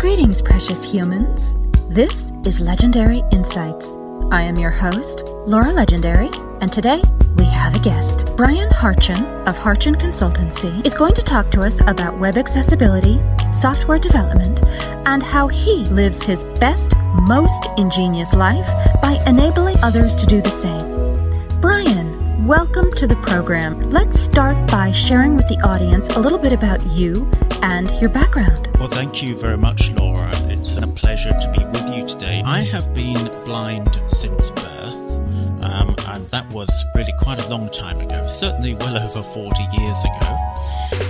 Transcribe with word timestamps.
Greetings, 0.00 0.40
precious 0.40 0.82
humans. 0.82 1.56
This 1.90 2.32
is 2.46 2.58
Legendary 2.58 3.22
Insights. 3.32 3.98
I 4.30 4.40
am 4.40 4.56
your 4.56 4.70
host, 4.70 5.24
Laura 5.46 5.74
Legendary, 5.74 6.30
and 6.62 6.72
today 6.72 7.02
we 7.36 7.44
have 7.44 7.74
a 7.74 7.80
guest. 7.80 8.24
Brian 8.34 8.70
Hartgen 8.70 9.46
of 9.46 9.54
Hartgen 9.56 10.00
Consultancy 10.00 10.86
is 10.86 10.94
going 10.94 11.14
to 11.16 11.22
talk 11.22 11.50
to 11.50 11.60
us 11.60 11.82
about 11.82 12.18
web 12.18 12.38
accessibility, 12.38 13.20
software 13.52 13.98
development, 13.98 14.62
and 15.06 15.22
how 15.22 15.48
he 15.48 15.84
lives 15.88 16.22
his 16.22 16.44
best, 16.58 16.94
most 17.28 17.66
ingenious 17.76 18.32
life 18.32 18.68
by 19.02 19.22
enabling 19.26 19.76
others 19.82 20.16
to 20.16 20.24
do 20.24 20.40
the 20.40 20.48
same. 20.48 21.60
Brian, 21.60 22.46
welcome 22.46 22.90
to 22.92 23.06
the 23.06 23.16
program. 23.16 23.90
Let's 23.90 24.18
start 24.18 24.56
by 24.70 24.92
sharing 24.92 25.36
with 25.36 25.48
the 25.48 25.60
audience 25.60 26.08
a 26.08 26.20
little 26.20 26.38
bit 26.38 26.54
about 26.54 26.80
you 26.86 27.30
and 27.62 27.90
your 28.00 28.10
background. 28.10 28.68
Well, 28.78 28.88
thank 28.88 29.22
you 29.22 29.36
very 29.36 29.56
much, 29.58 29.90
Laura. 29.92 30.30
It's 30.48 30.76
a 30.76 30.86
pleasure 30.86 31.32
to 31.32 31.52
be 31.56 31.64
with 31.64 31.94
you 31.94 32.06
today. 32.06 32.42
I 32.44 32.60
have 32.60 32.92
been 32.94 33.24
blind 33.44 33.90
since 34.06 34.50
birth, 34.50 35.64
um, 35.64 35.94
and 36.08 36.26
that 36.28 36.50
was 36.52 36.84
really 36.94 37.12
quite 37.18 37.44
a 37.44 37.48
long 37.48 37.68
time 37.70 38.00
ago, 38.00 38.26
certainly 38.26 38.74
well 38.74 38.98
over 38.98 39.22
40 39.22 39.62
years 39.78 40.04
ago. 40.04 40.36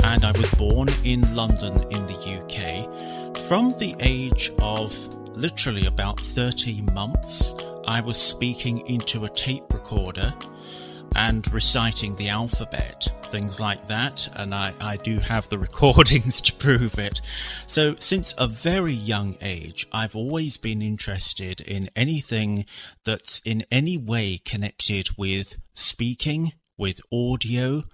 And 0.05 0.25
I 0.25 0.33
was 0.33 0.49
born 0.51 0.89
in 1.05 1.35
London 1.35 1.83
in 1.91 2.07
the 2.07 2.19
UK. 2.41 3.37
From 3.49 3.71
the 3.79 3.95
age 4.01 4.53
of 4.59 4.93
literally 5.37 5.87
about 5.87 6.21
13 6.21 6.89
months, 6.93 7.55
I 7.87 8.01
was 8.01 8.17
speaking 8.17 8.87
into 8.87 9.25
a 9.25 9.29
tape 9.29 9.73
recorder 9.73 10.35
and 11.15 11.53
reciting 11.53 12.15
the 12.17 12.29
alphabet, 12.29 13.13
things 13.25 13.61
like 13.61 13.87
that. 13.89 14.29
And 14.37 14.55
I, 14.55 14.73
I 14.81 14.97
do 14.97 15.19
have 15.19 15.49
the 15.49 15.59
recordings 15.67 16.41
to 16.43 16.55
prove 16.55 16.99
it. 16.99 17.21
So, 17.67 17.95
since 17.97 18.35
a 18.39 18.47
very 18.47 18.93
young 18.93 19.37
age, 19.41 19.87
I've 19.93 20.17
always 20.17 20.57
been 20.57 20.83
interested 20.83 21.61
in 21.61 21.91
anything 21.95 22.67
that's 23.05 23.41
in 23.45 23.65
any 23.71 23.97
way 23.97 24.39
connected 24.45 25.11
with 25.17 25.57
speaking, 25.75 26.53
with 26.81 27.01
audio. 27.13 27.85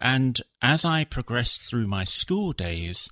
And 0.00 0.40
as 0.60 0.84
I 0.84 1.04
progressed 1.04 1.68
through 1.68 1.86
my 1.86 2.04
school 2.04 2.52
days, 2.52 3.08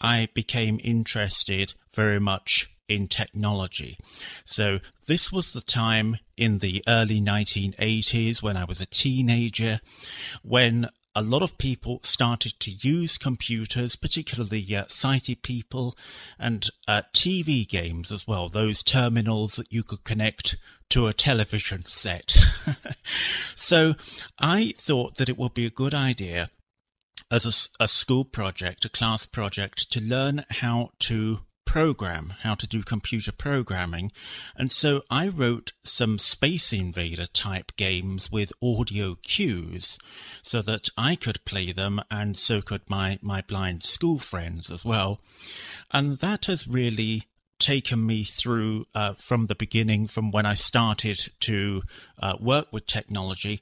I 0.00 0.28
became 0.32 0.78
interested 0.82 1.74
very 1.92 2.20
much 2.20 2.74
in 2.90 3.06
technology. 3.06 3.96
So 4.44 4.80
this 5.06 5.32
was 5.32 5.52
the 5.52 5.60
time 5.60 6.16
in 6.36 6.58
the 6.58 6.82
early 6.88 7.20
1980s 7.20 8.42
when 8.42 8.56
I 8.56 8.64
was 8.64 8.80
a 8.80 8.86
teenager 8.86 9.78
when 10.42 10.88
a 11.14 11.22
lot 11.22 11.42
of 11.42 11.58
people 11.58 12.00
started 12.02 12.58
to 12.60 12.70
use 12.70 13.18
computers, 13.18 13.96
particularly 13.96 14.64
uh, 14.74 14.84
sighted 14.88 15.42
people, 15.42 15.96
and 16.38 16.68
uh, 16.86 17.02
TV 17.12 17.66
games 17.66 18.12
as 18.12 18.26
well, 18.28 18.48
those 18.48 18.82
terminals 18.82 19.56
that 19.56 19.72
you 19.72 19.82
could 19.82 20.04
connect 20.04 20.56
to 20.88 21.06
a 21.06 21.12
television 21.12 21.84
set. 21.86 22.36
so 23.56 23.94
I 24.38 24.72
thought 24.76 25.16
that 25.16 25.28
it 25.28 25.38
would 25.38 25.54
be 25.54 25.66
a 25.66 25.70
good 25.70 25.94
idea 25.94 26.48
as 27.30 27.44
a, 27.78 27.84
a 27.84 27.88
school 27.88 28.24
project, 28.24 28.84
a 28.84 28.88
class 28.88 29.26
project, 29.26 29.90
to 29.92 30.00
learn 30.00 30.44
how 30.50 30.90
to 31.00 31.40
program, 31.64 32.34
how 32.40 32.54
to 32.54 32.66
do 32.66 32.82
computer 32.82 33.32
programming. 33.32 34.10
And 34.56 34.72
so 34.72 35.02
I 35.10 35.28
wrote 35.28 35.72
some 35.84 36.18
Space 36.18 36.72
Invader 36.72 37.26
type 37.26 37.72
games 37.76 38.30
with 38.30 38.52
audio 38.62 39.16
cues 39.22 39.98
so 40.42 40.62
that 40.62 40.88
I 40.98 41.14
could 41.16 41.44
play 41.44 41.72
them 41.72 42.00
and 42.10 42.36
so 42.36 42.60
could 42.60 42.88
my, 42.90 43.18
my 43.22 43.42
blind 43.42 43.82
school 43.82 44.18
friends 44.18 44.70
as 44.70 44.84
well. 44.84 45.20
And 45.92 46.18
that 46.18 46.46
has 46.46 46.66
really 46.66 47.24
taken 47.60 48.04
me 48.04 48.24
through 48.24 48.86
uh, 48.94 49.14
from 49.14 49.46
the 49.46 49.54
beginning, 49.54 50.08
from 50.08 50.32
when 50.32 50.46
I 50.46 50.54
started 50.54 51.28
to 51.40 51.82
uh, 52.18 52.36
work 52.40 52.72
with 52.72 52.86
technology. 52.86 53.60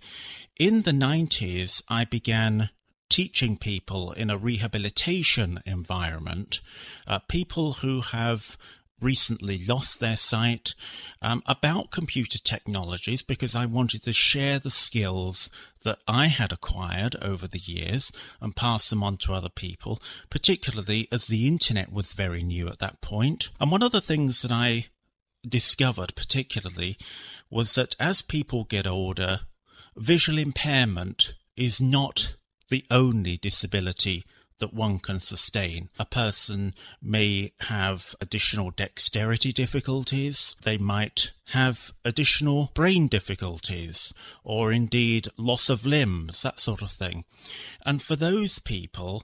In 0.59 0.83
the 0.83 0.93
90s, 0.93 1.83
I 1.89 2.05
began 2.05 2.71
teaching 3.09 3.57
people 3.57 4.13
in 4.13 4.31
a 4.31 4.37
rehabilitation 4.37 5.61
environment, 5.65 6.61
uh, 7.07 7.19
people 7.21 7.75
who 7.75 8.01
have 8.01 8.57
recently 9.01 9.59
lost 9.65 10.01
their 10.01 10.17
sight, 10.17 10.75
um, 11.23 11.43
about 11.47 11.91
computer 11.91 12.39
technologies 12.39 13.23
because 13.23 13.55
I 13.55 13.67
wanted 13.67 14.03
to 14.03 14.13
share 14.13 14.59
the 14.59 14.71
skills 14.71 15.51
that 15.85 15.99
I 16.09 16.27
had 16.27 16.53
acquired 16.53 17.17
over 17.23 17.47
the 17.47 17.61
years 17.61 18.11
and 18.41 18.57
pass 18.57 18.91
them 18.91 19.03
on 19.03 19.17
to 19.19 19.35
other 19.35 19.49
people, 19.49 20.01
particularly 20.31 21.07
as 21.13 21.27
the 21.27 21.47
internet 21.47 21.93
was 21.93 22.13
very 22.13 22.43
new 22.43 22.67
at 22.69 22.81
that 22.81 23.01
point. 23.01 23.51
And 23.61 23.71
one 23.71 23.83
of 23.83 23.93
the 23.93 24.01
things 24.01 24.43
that 24.43 24.53
I 24.53 24.87
discovered 25.49 26.17
particularly 26.17 26.99
was 27.51 27.75
that 27.77 27.95
as 28.01 28.23
people 28.23 28.65
get 28.65 28.87
older, 28.87 29.41
visual 29.97 30.39
impairment 30.39 31.35
is 31.57 31.81
not 31.81 32.35
the 32.69 32.85
only 32.91 33.37
disability 33.37 34.25
that 34.59 34.75
one 34.75 34.99
can 34.99 35.19
sustain. 35.19 35.89
A 35.99 36.05
person 36.05 36.75
may 37.01 37.53
have 37.61 38.15
additional 38.21 38.71
dexterity 38.71 39.53
difficulties, 39.53 40.57
they 40.63 40.79
might 40.79 41.33
have 41.51 41.93
additional 42.05 42.71
brain 42.75 43.09
difficulties, 43.09 44.13
or 44.45 44.73
indeed 44.73 45.29
loss 45.37 45.71
of 45.71 45.87
limbs, 45.87 46.43
that 46.43 46.61
sort 46.61 46.83
of 46.83 46.91
thing. 46.91 47.25
And 47.87 48.03
for 48.03 48.17
those 48.17 48.59
people, 48.59 49.23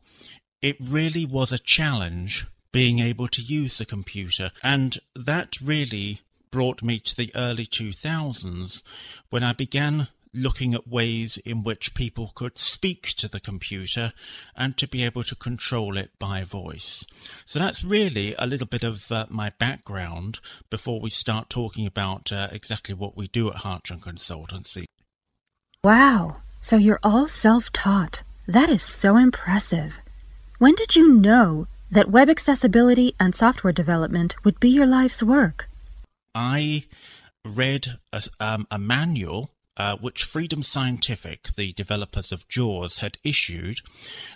it 0.63 0.77
really 0.81 1.27
was 1.27 1.53
a 1.53 1.59
challenge 1.59 2.47
being 2.73 2.99
able 2.99 3.29
to 3.29 3.43
use 3.43 3.81
a 3.81 3.87
computer, 3.87 4.51
and 4.63 4.99
that 5.15 5.61
really 5.61 6.21
brought 6.51 6.83
me 6.83 7.01
to 7.01 7.17
the 7.17 7.33
early 7.35 7.67
2000s 7.67 8.83
when 9.31 9.43
I 9.43 9.53
began 9.53 10.09
looking 10.35 10.75
at 10.75 10.89
ways 10.89 11.37
in 11.39 11.63
which 11.63 11.95
people 11.95 12.33
could 12.35 12.59
speak 12.59 13.09
to 13.15 13.29
the 13.29 13.41
computer 13.41 14.13
and 14.57 14.77
to 14.77 14.89
be 14.89 15.05
able 15.05 15.23
to 15.23 15.35
control 15.35 15.97
it 15.97 16.11
by 16.19 16.45
voice. 16.45 17.07
So 17.45 17.59
that's 17.59 17.85
really 17.85 18.35
a 18.39 18.47
little 18.47 18.67
bit 18.67 18.85
of 18.85 19.11
uh, 19.11 19.27
my 19.31 19.51
background 19.59 20.41
before 20.71 21.01
we 21.01 21.11
start 21.11 21.49
talking 21.49 21.87
about 21.87 22.33
uh, 22.33 22.49
exactly 22.53 22.95
what 22.95 23.17
we 23.17 23.29
do 23.29 23.49
at 23.51 23.57
Hartgen 23.57 24.01
Consultancy. 24.01 24.85
Wow, 25.83 26.35
so 26.61 26.77
you're 26.77 27.01
all 27.03 27.29
self 27.29 27.71
taught. 27.73 28.23
That 28.47 28.69
is 28.69 28.83
so 28.83 29.17
impressive. 29.17 29.95
When 30.59 30.75
did 30.75 30.97
you 30.97 31.15
know 31.15 31.67
that 31.91 32.11
web 32.11 32.29
accessibility 32.29 33.15
and 33.21 33.35
software 33.35 33.73
development 33.73 34.35
would 34.45 34.59
be 34.61 34.71
your 34.71 34.87
life's 34.87 35.23
work? 35.23 35.69
I 36.35 36.87
read 37.45 37.87
a, 38.13 38.23
um, 38.41 38.67
a 38.71 38.79
manual 38.79 39.51
uh, 39.77 39.97
which 39.97 40.25
Freedom 40.25 40.63
Scientific, 40.63 41.49
the 41.55 41.73
developers 41.73 42.33
of 42.33 42.49
JAWS, 42.49 42.99
had 42.99 43.19
issued. 43.25 43.81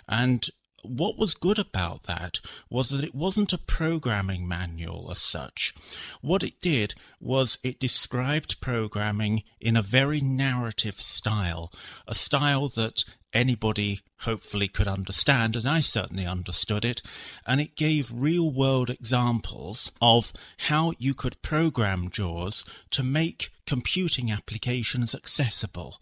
And 0.07 0.49
what 0.83 1.17
was 1.17 1.33
good 1.33 1.59
about 1.59 2.03
that 2.03 2.39
was 2.69 2.89
that 2.89 3.03
it 3.03 3.15
wasn't 3.15 3.53
a 3.53 3.57
programming 3.57 4.47
manual 4.47 5.09
as 5.11 5.19
such. 5.19 5.73
What 6.21 6.43
it 6.43 6.59
did 6.61 6.95
was 7.19 7.59
it 7.63 7.79
described 7.79 8.61
programming 8.61 9.43
in 9.59 9.75
a 9.75 9.81
very 9.81 10.21
narrative 10.21 11.01
style, 11.01 11.71
a 12.07 12.15
style 12.15 12.69
that 12.69 13.03
anybody 13.33 14.01
hopefully 14.21 14.67
could 14.67 14.87
understand, 14.87 15.55
and 15.55 15.67
I 15.67 15.81
certainly 15.81 16.25
understood 16.25 16.83
it. 16.83 17.01
And 17.45 17.61
it 17.61 17.75
gave 17.75 18.11
real 18.13 18.51
world 18.51 18.89
examples 18.89 19.91
of 20.01 20.33
how 20.67 20.93
you 20.97 21.13
could 21.13 21.41
program 21.41 22.09
JAWS 22.09 22.65
to 22.91 23.03
make 23.03 23.51
computing 23.69 24.31
applications 24.31 25.13
accessible. 25.13 25.99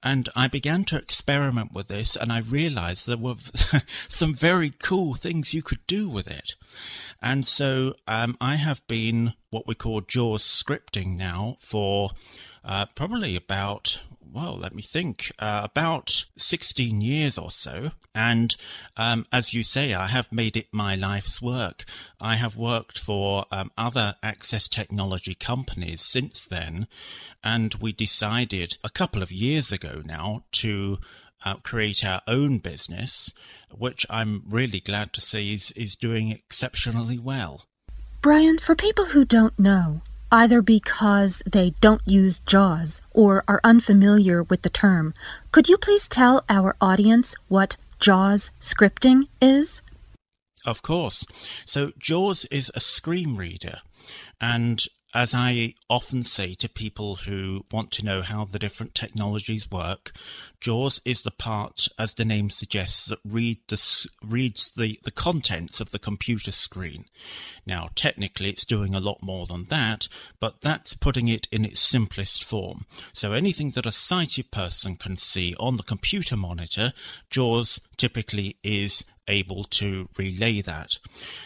And 0.00 0.28
I 0.36 0.46
began 0.46 0.84
to 0.84 0.96
experiment 0.96 1.72
with 1.74 1.88
this, 1.88 2.14
and 2.14 2.30
I 2.30 2.38
realized 2.38 3.08
there 3.08 3.16
were 3.16 3.34
some 4.08 4.32
very 4.32 4.70
cool 4.78 5.14
things 5.14 5.52
you 5.52 5.60
could 5.60 5.84
do 5.88 6.08
with 6.08 6.28
it. 6.28 6.54
And 7.20 7.44
so 7.44 7.94
um, 8.06 8.36
I 8.40 8.54
have 8.54 8.86
been 8.86 9.34
what 9.50 9.66
we 9.66 9.74
call 9.74 10.02
JAWS 10.02 10.44
scripting 10.44 11.16
now 11.16 11.56
for 11.58 12.10
uh, 12.64 12.86
probably 12.94 13.34
about 13.34 14.02
well, 14.32 14.56
let 14.56 14.74
me 14.74 14.82
think, 14.82 15.32
uh, 15.38 15.62
about 15.64 16.24
16 16.36 17.00
years 17.00 17.36
or 17.38 17.50
so. 17.50 17.90
And 18.14 18.56
um, 18.96 19.26
as 19.32 19.52
you 19.54 19.62
say, 19.62 19.94
I 19.94 20.08
have 20.08 20.32
made 20.32 20.56
it 20.56 20.68
my 20.72 20.94
life's 20.94 21.40
work. 21.42 21.84
I 22.20 22.36
have 22.36 22.56
worked 22.56 22.98
for 22.98 23.44
um, 23.50 23.70
other 23.76 24.16
access 24.22 24.68
technology 24.68 25.34
companies 25.34 26.02
since 26.02 26.44
then. 26.44 26.86
And 27.42 27.74
we 27.74 27.92
decided 27.92 28.76
a 28.84 28.90
couple 28.90 29.22
of 29.22 29.32
years 29.32 29.72
ago 29.72 30.02
now 30.04 30.44
to 30.52 30.98
uh, 31.44 31.54
create 31.56 32.04
our 32.04 32.20
own 32.26 32.58
business, 32.58 33.32
which 33.70 34.06
I'm 34.10 34.42
really 34.48 34.80
glad 34.80 35.12
to 35.14 35.20
see 35.20 35.54
is, 35.54 35.72
is 35.72 35.96
doing 35.96 36.30
exceptionally 36.30 37.18
well. 37.18 37.64
Brian, 38.22 38.58
for 38.58 38.74
people 38.74 39.06
who 39.06 39.24
don't 39.24 39.58
know, 39.58 40.02
either 40.30 40.62
because 40.62 41.42
they 41.50 41.70
don't 41.80 42.06
use 42.06 42.40
JAWS 42.40 43.00
or 43.12 43.44
are 43.48 43.60
unfamiliar 43.64 44.42
with 44.44 44.62
the 44.62 44.70
term. 44.70 45.14
Could 45.52 45.68
you 45.68 45.76
please 45.76 46.08
tell 46.08 46.44
our 46.48 46.76
audience 46.80 47.34
what 47.48 47.76
JAWS 47.98 48.50
scripting 48.60 49.28
is? 49.40 49.82
Of 50.64 50.82
course. 50.82 51.24
So 51.64 51.92
JAWS 51.98 52.44
is 52.46 52.70
a 52.74 52.80
screen 52.80 53.34
reader, 53.34 53.78
and 54.40 54.84
as 55.12 55.34
I 55.34 55.74
often 55.88 56.22
say 56.22 56.54
to 56.54 56.68
people 56.68 57.16
who 57.16 57.64
want 57.72 57.90
to 57.92 58.04
know 58.04 58.22
how 58.22 58.44
the 58.44 58.58
different 58.58 58.94
technologies 58.94 59.70
work, 59.70 60.12
JAWS 60.60 61.00
is 61.04 61.22
the 61.22 61.32
part, 61.32 61.88
as 61.98 62.14
the 62.14 62.24
name 62.24 62.48
suggests, 62.50 63.06
that 63.06 63.18
read 63.24 63.58
the, 63.68 64.08
reads 64.24 64.70
the, 64.70 65.00
the 65.02 65.10
contents 65.10 65.80
of 65.80 65.90
the 65.90 65.98
computer 65.98 66.52
screen. 66.52 67.06
Now, 67.66 67.90
technically, 67.94 68.50
it's 68.50 68.64
doing 68.64 68.94
a 68.94 69.00
lot 69.00 69.22
more 69.22 69.46
than 69.46 69.64
that, 69.64 70.06
but 70.38 70.60
that's 70.60 70.94
putting 70.94 71.28
it 71.28 71.48
in 71.50 71.64
its 71.64 71.80
simplest 71.80 72.44
form. 72.44 72.84
So 73.12 73.32
anything 73.32 73.72
that 73.72 73.86
a 73.86 73.92
sighted 73.92 74.50
person 74.50 74.94
can 74.96 75.16
see 75.16 75.54
on 75.58 75.76
the 75.76 75.82
computer 75.82 76.36
monitor, 76.36 76.92
JAWS 77.30 77.80
typically 77.96 78.56
is 78.62 79.04
able 79.26 79.64
to 79.64 80.08
relay 80.18 80.60
that. 80.60 80.90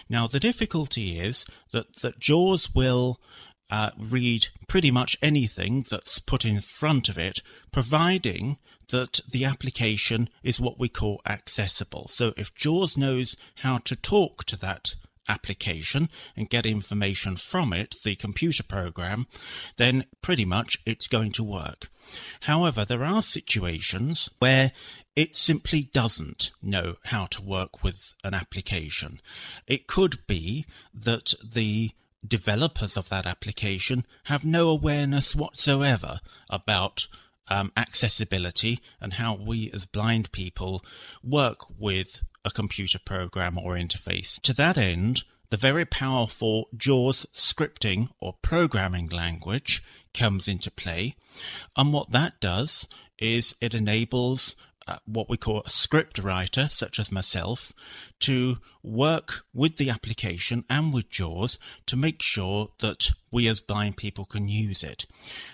Now, 0.09 0.27
the 0.27 0.41
difficulty 0.41 1.21
is 1.21 1.47
that, 1.73 1.97
that 1.97 2.19
JAWS 2.19 2.75
will 2.75 3.21
uh, 3.71 3.91
read 3.99 4.49
pretty 4.69 4.91
much 4.91 5.17
anything 5.23 5.85
that's 5.89 6.19
put 6.19 6.45
in 6.45 6.61
front 6.61 7.09
of 7.09 7.19
it, 7.19 7.41
providing 7.73 8.59
that 8.91 9.21
the 9.29 9.45
application 9.45 10.29
is 10.43 10.61
what 10.61 10.79
we 10.79 10.89
call 10.89 11.21
accessible. 11.27 12.07
So 12.09 12.33
if 12.37 12.55
JAWS 12.55 12.97
knows 12.97 13.37
how 13.57 13.79
to 13.79 13.97
talk 13.97 14.45
to 14.45 14.57
that 14.59 14.95
application 15.29 16.09
and 16.37 16.51
get 16.51 16.67
information 16.67 17.37
from 17.37 17.73
it, 17.73 17.97
the 18.05 18.15
computer 18.15 18.63
program, 18.63 19.27
then 19.77 20.05
pretty 20.23 20.45
much 20.45 20.79
it's 20.85 21.09
going 21.09 21.33
to 21.33 21.45
work. 21.45 21.89
However, 22.43 22.85
there 22.85 23.05
are 23.05 23.23
situations 23.23 24.29
where 24.39 24.73
it 25.17 25.35
simply 25.35 25.85
doesn't 25.93 26.51
know 26.63 26.97
how 27.05 27.27
to 27.27 27.43
work 27.43 27.83
with 27.83 28.15
an 28.23 28.35
application. 28.35 29.21
It 29.67 29.87
could 29.87 30.27
be 30.27 30.67
that 30.93 31.35
the 31.43 31.93
developers 32.27 32.97
of 32.97 33.09
that 33.09 33.27
application 33.27 34.05
have 34.25 34.45
no 34.45 34.69
awareness 34.69 35.35
whatsoever 35.35 36.21
about 36.49 37.07
um, 37.49 37.71
accessibility 37.77 38.81
and 39.01 39.15
how 39.15 39.35
we 39.35 39.71
as 39.73 39.87
blind 39.87 40.33
people 40.33 40.85
work 41.23 41.67
with 41.79 42.23
a 42.45 42.51
computer 42.51 42.99
program 42.99 43.59
or 43.59 43.75
interface. 43.75 44.41
To 44.43 44.53
that 44.55 44.79
end, 44.79 45.25
the 45.51 45.57
very 45.57 45.85
powerful 45.85 46.69
JAWS 46.77 47.27
scripting 47.35 48.09
or 48.21 48.35
programming 48.43 49.09
language 49.09 49.83
comes 50.13 50.49
into 50.49 50.71
play. 50.71 51.15
And 51.77 51.93
what 51.93 52.13
that 52.13 52.41
does 52.41 52.89
is 53.19 53.55
it 53.61 53.75
enables 53.75 54.57
what 55.07 55.29
we 55.29 55.37
call 55.37 55.63
a 55.65 55.71
script 55.71 56.19
writer, 56.19 56.69
such 56.69 56.99
as 56.99 57.13
myself, 57.13 57.73
to 58.21 58.57
work 58.83 59.45
with 59.53 59.77
the 59.77 59.91
application 59.91 60.65
and 60.69 60.93
with 60.93 61.11
JAWS 61.11 61.59
to 61.87 61.97
make 61.97 62.23
sure 62.23 62.69
that 62.81 63.13
we 63.31 63.49
as 63.49 63.61
blind 63.61 63.97
people 63.97 64.25
can 64.25 64.49
use 64.49 64.83
it. 64.83 65.07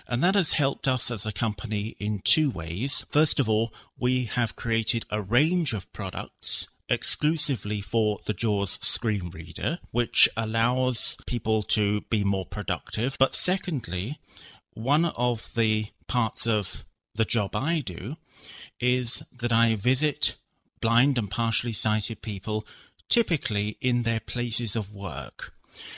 And 0.07 0.23
that 0.23 0.35
has 0.35 0.53
helped 0.53 0.87
us 0.87 1.09
as 1.11 1.25
a 1.25 1.31
company 1.31 1.95
in 1.99 2.19
two 2.19 2.49
ways. 2.49 3.05
First 3.11 3.39
of 3.39 3.49
all, 3.49 3.73
we 3.99 4.25
have 4.25 4.55
created 4.55 5.05
a 5.09 5.21
range 5.21 5.73
of 5.73 5.91
products 5.93 6.67
exclusively 6.89 7.79
for 7.79 8.19
the 8.25 8.33
JAWS 8.33 8.79
screen 8.85 9.29
reader, 9.29 9.79
which 9.91 10.27
allows 10.35 11.17
people 11.25 11.63
to 11.63 12.01
be 12.01 12.23
more 12.23 12.45
productive. 12.45 13.15
But 13.17 13.33
secondly, 13.33 14.19
one 14.73 15.05
of 15.05 15.51
the 15.55 15.87
parts 16.07 16.45
of 16.45 16.83
the 17.21 17.25
job 17.25 17.55
I 17.55 17.81
do 17.81 18.15
is 18.79 19.23
that 19.31 19.53
I 19.53 19.75
visit 19.75 20.37
blind 20.79 21.19
and 21.19 21.29
partially 21.29 21.71
sighted 21.71 22.23
people 22.23 22.65
typically 23.09 23.77
in 23.79 24.01
their 24.01 24.19
places 24.19 24.75
of 24.75 24.91
work. 24.91 25.53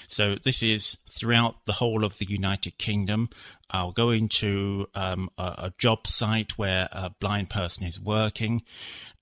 So 0.05 0.35
this 0.35 0.61
is 0.61 0.97
throughout 1.09 1.63
the 1.63 1.79
whole 1.79 2.03
of 2.03 2.17
the 2.17 2.25
United 2.25 2.77
Kingdom. 2.77 3.29
I'll 3.69 3.93
go 3.93 4.09
into 4.09 4.89
um, 4.95 5.29
a, 5.37 5.55
a, 5.67 5.73
job 5.77 6.07
site 6.07 6.57
where 6.57 6.89
a 6.91 7.11
blind 7.11 7.49
person 7.49 7.87
is 7.87 8.01
working, 8.01 8.61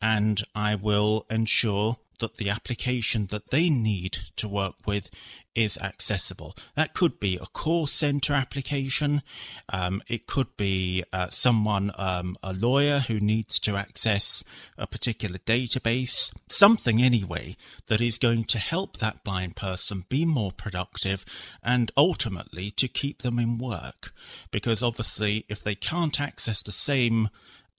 and 0.01 0.41
I 0.55 0.73
will 0.73 1.27
ensure 1.29 1.97
that 2.21 2.37
the 2.37 2.49
application 2.49 3.27
that 3.27 3.51
they 3.51 3.69
need 3.69 4.19
to 4.37 4.47
work 4.47 4.75
with 4.87 5.09
is 5.53 5.77
accessible. 5.79 6.55
That 6.75 6.93
could 6.93 7.19
be 7.19 7.35
a 7.35 7.45
call 7.45 7.87
center 7.87 8.33
application. 8.33 9.21
Um, 9.67 10.01
it 10.07 10.27
could 10.27 10.55
be 10.55 11.03
uh, 11.11 11.29
someone, 11.29 11.91
um, 11.97 12.37
a 12.41 12.53
lawyer 12.53 12.99
who 12.99 13.19
needs 13.19 13.59
to 13.59 13.75
access 13.75 14.43
a 14.77 14.87
particular 14.87 15.39
database, 15.39 16.33
something 16.47 17.01
anyway 17.01 17.55
that 17.87 18.01
is 18.01 18.17
going 18.17 18.45
to 18.45 18.59
help 18.59 18.97
that 18.97 19.23
blind 19.23 19.55
person 19.55 20.05
be 20.07 20.25
more 20.25 20.51
productive 20.51 21.25
and 21.61 21.91
ultimately 21.97 22.71
to 22.71 22.87
keep 22.87 23.21
them 23.21 23.37
in 23.37 23.57
work. 23.57 24.13
Because 24.51 24.81
obviously, 24.81 25.45
if 25.49 25.63
they 25.63 25.75
can't 25.75 26.21
access 26.21 26.63
the 26.63 26.71
same 26.71 27.29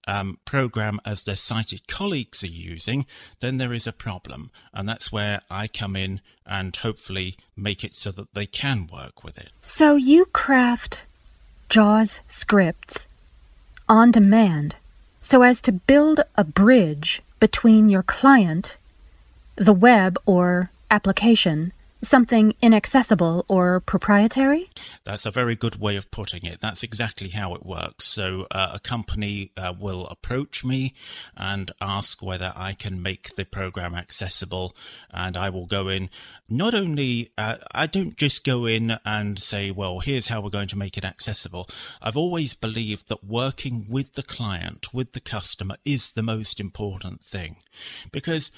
um, 0.07 0.39
program 0.45 1.01
as 1.05 1.25
their 1.25 1.37
sighted 1.37 1.87
colleagues 1.87 2.43
are 2.43 2.49
using, 2.49 3.07
then 3.41 3.59
there 3.59 3.73
is 3.73 3.87
a 3.87 3.93
problem. 3.93 4.51
And 4.73 4.89
that's 4.89 5.13
where 5.13 5.43
I 5.51 5.69
come 5.69 5.97
in 5.97 6.21
and 6.47 6.75
hopefully 6.75 7.37
make 7.57 7.85
it 7.85 7.95
so 7.95 8.11
that 8.13 8.35
they 8.35 8.47
can 8.47 8.89
work 8.93 9.23
with 9.25 9.39
it. 9.39 9.51
So 9.61 9.97
you 9.97 10.27
craft 10.27 11.05
JAWS 11.69 12.21
scripts 12.29 13.07
on 13.89 14.11
demand 14.11 14.77
so 15.21 15.43
as 15.43 15.61
to 15.63 15.73
build 15.73 16.21
a 16.37 16.45
bridge 16.45 17.23
between 17.41 17.89
your 17.89 18.03
client, 18.03 18.77
the 19.57 19.73
web 19.73 20.19
or 20.27 20.71
application, 20.91 21.73
something 22.03 22.55
inaccessible 22.61 23.45
or 23.49 23.81
proprietary? 23.81 24.67
That's 25.05 25.27
a 25.27 25.31
very 25.31 25.55
good 25.55 25.77
way 25.77 25.97
of 25.97 26.11
putting 26.11 26.45
it. 26.45 26.61
That's 26.61 26.83
exactly 26.83 27.31
how 27.31 27.55
it 27.55 27.65
works. 27.65 28.05
So, 28.05 28.47
uh, 28.51 28.73
a 28.75 28.81
company 28.81 29.51
uh, 29.57 29.75
will 29.79 30.07
approach 30.07 30.65
me 30.65 30.95
and 31.37 31.71
ask 31.81 32.23
whether 32.23 32.53
I 32.57 32.73
can 32.73 33.03
make 33.03 33.35
the 33.35 33.45
program 33.45 33.95
accessible, 33.95 34.75
and 35.11 35.37
I 35.37 35.51
will 35.51 35.67
go 35.67 35.89
in. 35.89 36.11
Not 36.49 36.75
only, 36.75 37.31
uh, 37.39 37.57
I 37.73 37.87
don't 37.87 38.17
just 38.17 38.45
go 38.45 38.67
in 38.67 38.97
and 39.05 39.39
say, 39.41 39.71
well, 39.71 40.01
here's 40.01 40.29
how 40.29 40.41
we're 40.41 40.51
going 40.51 40.69
to 40.69 40.79
make 40.79 40.97
it 40.97 41.05
accessible. 41.05 41.69
I've 42.01 42.17
always 42.17 42.55
believed 42.55 43.09
that 43.09 43.25
working 43.25 43.87
with 43.89 44.15
the 44.15 44.23
client, 44.23 44.93
with 44.93 45.13
the 45.13 45.21
customer, 45.21 45.77
is 45.85 46.11
the 46.11 46.23
most 46.23 46.61
important 46.61 47.23
thing 47.23 47.57
because 48.11 48.51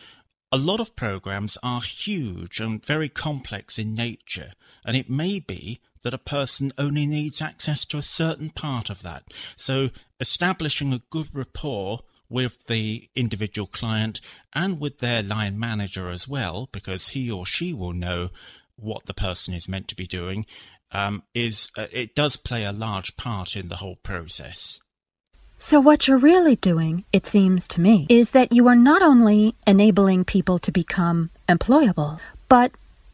a 0.55 0.69
lot 0.71 0.79
of 0.79 0.95
programs 0.95 1.59
are 1.65 1.81
huge 1.81 2.61
and 2.61 2.87
very 2.87 3.09
complex 3.09 3.77
in 3.77 3.93
nature, 3.93 4.53
and 4.87 4.97
it 4.97 5.11
may 5.11 5.41
be 5.41 5.81
that 6.03 6.15
a 6.15 6.19
person 6.19 6.71
only 6.79 7.09
needs 7.09 7.43
access 7.43 7.85
to 7.85 7.99
a 7.99 8.03
certain 8.03 8.51
part 8.51 8.89
of 8.89 9.03
that. 9.03 9.25
So, 9.57 9.91
establishing 10.21 10.93
a 10.93 11.01
good 11.11 11.27
rapport 11.33 12.03
with 12.29 12.67
the 12.67 13.09
individual 13.17 13.67
client 13.67 14.21
and 14.53 14.79
with 14.79 15.01
their 15.01 15.25
line 15.25 15.59
manager 15.59 16.09
as 16.09 16.29
well, 16.29 16.69
because 16.71 17.09
he 17.09 17.29
or 17.29 17.45
she 17.45 17.75
will 17.75 17.93
know 17.93 18.31
what 18.77 19.07
the 19.07 19.15
person 19.15 19.55
is 19.55 19.69
meant 19.69 19.89
to 19.89 19.97
be 19.97 20.07
doing, 20.07 20.47
um, 20.93 21.25
is 21.35 21.69
uh, 21.77 21.89
it 21.91 22.15
does 22.15 22.37
play 22.37 22.63
a 22.63 22.71
large 22.71 23.17
part 23.17 23.57
in 23.57 23.71
the 23.71 23.77
whole 23.77 23.97
process. 23.97 24.81
So, 25.59 25.81
what 25.81 26.07
you're 26.07 26.19
really 26.19 26.57
doing, 26.57 27.05
it 27.13 27.27
seems 27.27 27.67
to 27.69 27.81
me, 27.81 28.07
is 28.09 28.33
that 28.33 28.53
you 28.53 28.67
are 28.69 28.77
not 28.77 29.03
only 29.03 29.55
enabling 29.67 30.25
people 30.25 30.59
to 30.59 30.73
become 30.73 31.31
employable, 31.49 32.19
but 32.49 32.73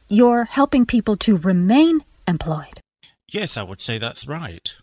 you're 0.09 0.44
helping 0.44 0.87
people 0.87 1.16
to 1.18 1.37
remain 1.37 2.04
employed. 2.26 2.80
Yes, 3.28 3.56
I 3.56 3.62
would 3.62 3.80
say 3.80 3.99
that's 3.99 4.26
right. 4.26 4.76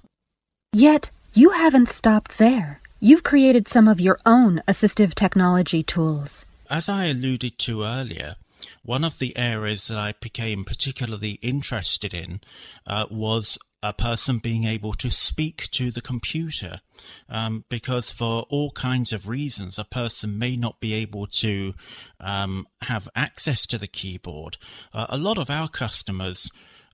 Yet, 0.72 1.12
you 1.34 1.52
haven't 1.52 1.90
stopped 1.90 2.38
there. 2.38 2.82
You've 3.00 3.24
created 3.24 3.68
some 3.68 3.88
of 3.88 4.00
your 4.00 4.18
own 4.26 4.62
assistive 4.68 5.14
technology 5.14 5.84
tools. 5.84 6.46
As 6.70 6.90
I 6.90 7.06
alluded 7.06 7.58
to 7.60 7.84
earlier, 7.84 8.36
one 8.84 9.04
of 9.04 9.20
the 9.20 9.36
areas 9.38 9.88
that 9.88 9.98
I 9.98 10.14
became 10.20 10.64
particularly 10.64 11.40
interested 11.42 12.14
in 12.14 12.42
uh, 12.86 13.06
was 13.10 13.58
a 13.84 13.94
person 13.94 14.40
being 14.40 14.66
able 14.66 14.94
to 14.94 15.12
speak 15.12 15.70
to 15.72 15.92
the 15.92 16.02
computer. 16.02 16.82
Um, 17.30 17.64
because 17.70 18.12
for 18.12 18.46
all 18.50 18.72
kinds 18.72 19.14
of 19.14 19.28
reasons 19.28 19.78
a 19.78 19.84
person 19.86 20.40
may 20.40 20.56
not 20.56 20.80
be 20.80 20.94
able 20.94 21.28
to 21.28 21.74
um, 22.20 22.68
have 22.84 23.08
access 23.16 23.66
to 23.68 23.78
the 23.78 23.88
keyboard. 23.88 24.58
Uh, 24.94 25.06
a 25.10 25.18
lot 25.18 25.38
of 25.38 25.50
our 25.50 25.68
customers 25.68 26.52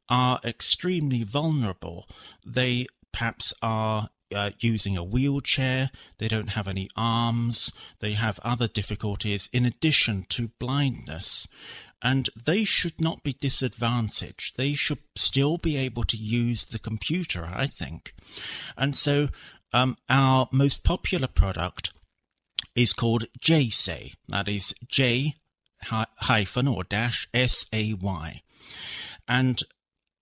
are 0.10 0.39
extremely 0.43 1.24
vulnerable. 1.24 2.08
They 2.46 2.88
perhaps 3.13 3.53
are 3.62 4.10
uh, 4.34 4.52
using 4.60 4.98
a 4.98 5.04
wheelchair, 5.04 5.92
they 6.18 6.28
don't 6.28 6.50
have 6.50 6.68
any 6.68 6.90
arms, 6.96 7.72
they 8.00 8.13
have 8.13 8.40
other 8.44 8.68
difficulties 8.68 9.50
in 9.54 9.66
addition 9.66 10.25
to 10.30 10.50
blindness 10.60 11.48
and 12.02 12.30
they 12.46 12.66
should 12.66 13.00
not 13.00 13.24
be 13.24 13.34
disadvantaged. 13.40 14.58
They 14.58 14.74
should 14.74 15.00
still 15.16 15.58
be 15.58 15.78
able 15.78 16.04
to 16.04 16.18
use 16.18 16.66
the 16.66 16.80
computer, 16.80 17.50
I 17.52 17.66
think. 17.66 18.13
And 18.78 18.94
so, 18.94 19.30
um, 19.72 19.96
our 20.10 20.50
most 20.52 20.84
popular 20.84 21.28
product 21.28 21.94
is 22.75 22.94
called 22.94 23.24
JSay. 23.40 24.16
That 24.28 24.50
is 24.50 24.75
J 24.88 25.36
hyphen 25.84 26.68
or 26.68 26.84
dash 26.84 27.28
S-A-Y. 27.34 28.42
And 29.28 29.62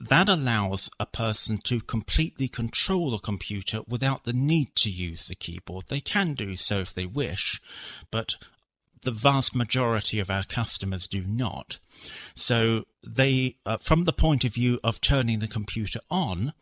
that 0.10 0.28
allows 0.28 0.90
a 1.00 1.06
person 1.06 1.60
to 1.60 1.82
completely 1.82 2.48
control 2.48 3.12
the 3.12 3.20
computer 3.20 3.82
without 3.88 4.24
the 4.24 4.34
need 4.34 4.76
to 4.76 4.90
use 4.90 5.28
the 5.28 5.36
keyboard. 5.36 5.86
They 5.88 6.02
can 6.02 6.34
do 6.34 6.56
so 6.56 6.80
if 6.80 6.94
they 6.94 7.06
wish, 7.06 7.62
but 8.10 8.36
the 9.04 9.12
vast 9.12 9.56
majority 9.56 10.20
of 10.20 10.30
our 10.30 10.44
customers 10.44 11.08
do 11.08 11.24
not. 11.24 11.80
So 12.36 12.86
they, 13.06 13.56
uh, 13.66 13.78
from 13.78 14.04
the 14.04 14.14
point 14.14 14.44
of 14.44 14.54
view 14.54 14.80
of 14.84 15.02
turning 15.02 15.40
the 15.40 15.48
computer 15.48 16.00
on, 16.10 16.54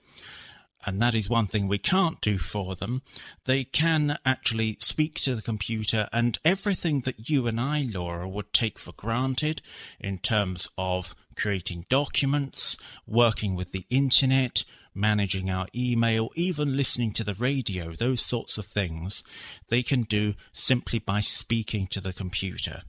and 0.86 1.00
that 1.00 1.15
is 1.15 1.29
one 1.29 1.48
thing 1.48 1.67
we 1.67 1.77
can't 1.77 2.21
do 2.21 2.38
for 2.38 2.75
them, 2.75 3.01
they 3.45 3.63
can 3.63 4.17
actually 4.25 4.77
speak 4.79 5.15
to 5.15 5.36
the 5.36 5.41
computer 5.41 6.07
and 6.13 6.39
everything 6.45 7.01
that 7.01 7.29
you 7.29 7.48
and 7.48 7.59
I, 7.59 7.88
Laura, 7.91 8.27
would 8.27 8.53
take 8.53 8.79
for 8.79 8.93
granted 8.93 9.62
in 10.00 10.19
terms 10.19 10.69
of 10.77 11.15
creating 11.36 11.86
documents, 11.89 12.77
working 13.05 13.55
with 13.55 13.71
the 13.71 13.86
internet, 13.89 14.63
managing 14.93 15.50
our 15.50 15.67
email, 15.75 16.29
even 16.36 16.75
listening 16.75 17.13
to 17.13 17.24
the 17.24 17.36
radio, 17.36 17.93
those 17.93 18.21
sorts 18.21 18.57
of 18.57 18.65
things, 18.65 19.24
they 19.69 19.83
can 19.83 20.03
do 20.03 20.33
simply 20.53 21.00
by 21.00 21.21
speaking 21.21 21.88
to 21.88 22.01
the 22.01 22.13
computer. 22.13 22.81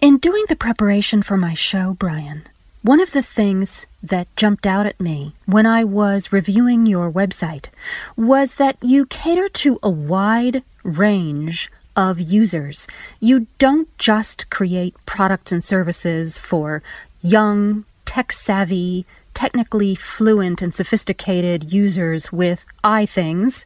In 0.00 0.18
doing 0.18 0.44
the 0.48 0.56
preparation 0.56 1.22
for 1.22 1.36
my 1.36 1.54
show, 1.54 1.94
Brian, 1.94 2.44
one 2.84 3.00
of 3.00 3.12
the 3.12 3.22
things 3.22 3.86
that 4.02 4.28
jumped 4.36 4.66
out 4.66 4.84
at 4.84 5.00
me 5.00 5.32
when 5.46 5.64
I 5.64 5.84
was 5.84 6.34
reviewing 6.34 6.84
your 6.84 7.10
website 7.10 7.68
was 8.14 8.56
that 8.56 8.76
you 8.82 9.06
cater 9.06 9.48
to 9.48 9.78
a 9.82 9.88
wide 9.88 10.62
range 10.82 11.72
of 11.96 12.20
users. 12.20 12.86
You 13.20 13.46
don't 13.58 13.88
just 13.96 14.50
create 14.50 14.94
products 15.06 15.50
and 15.50 15.64
services 15.64 16.36
for 16.36 16.82
young, 17.22 17.86
tech 18.04 18.30
savvy, 18.32 19.06
technically 19.32 19.94
fluent 19.94 20.60
and 20.60 20.74
sophisticated 20.74 21.72
users 21.72 22.32
with 22.32 22.66
iThings. 22.84 23.64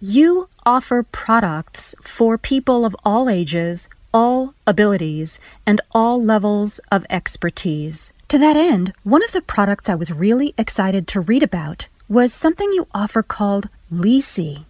You 0.00 0.48
offer 0.64 1.02
products 1.02 1.96
for 2.00 2.38
people 2.38 2.84
of 2.84 2.94
all 3.04 3.28
ages, 3.28 3.88
all 4.14 4.54
abilities, 4.68 5.40
and 5.66 5.80
all 5.90 6.22
levels 6.22 6.78
of 6.92 7.04
expertise. 7.10 8.12
To 8.28 8.38
that 8.38 8.56
end, 8.56 8.92
one 9.04 9.22
of 9.22 9.30
the 9.30 9.40
products 9.40 9.88
I 9.88 9.94
was 9.94 10.10
really 10.10 10.52
excited 10.58 11.06
to 11.08 11.20
read 11.20 11.44
about 11.44 11.86
was 12.08 12.34
something 12.34 12.72
you 12.72 12.88
offer 12.92 13.22
called 13.22 13.68
Leasey. 13.90 14.64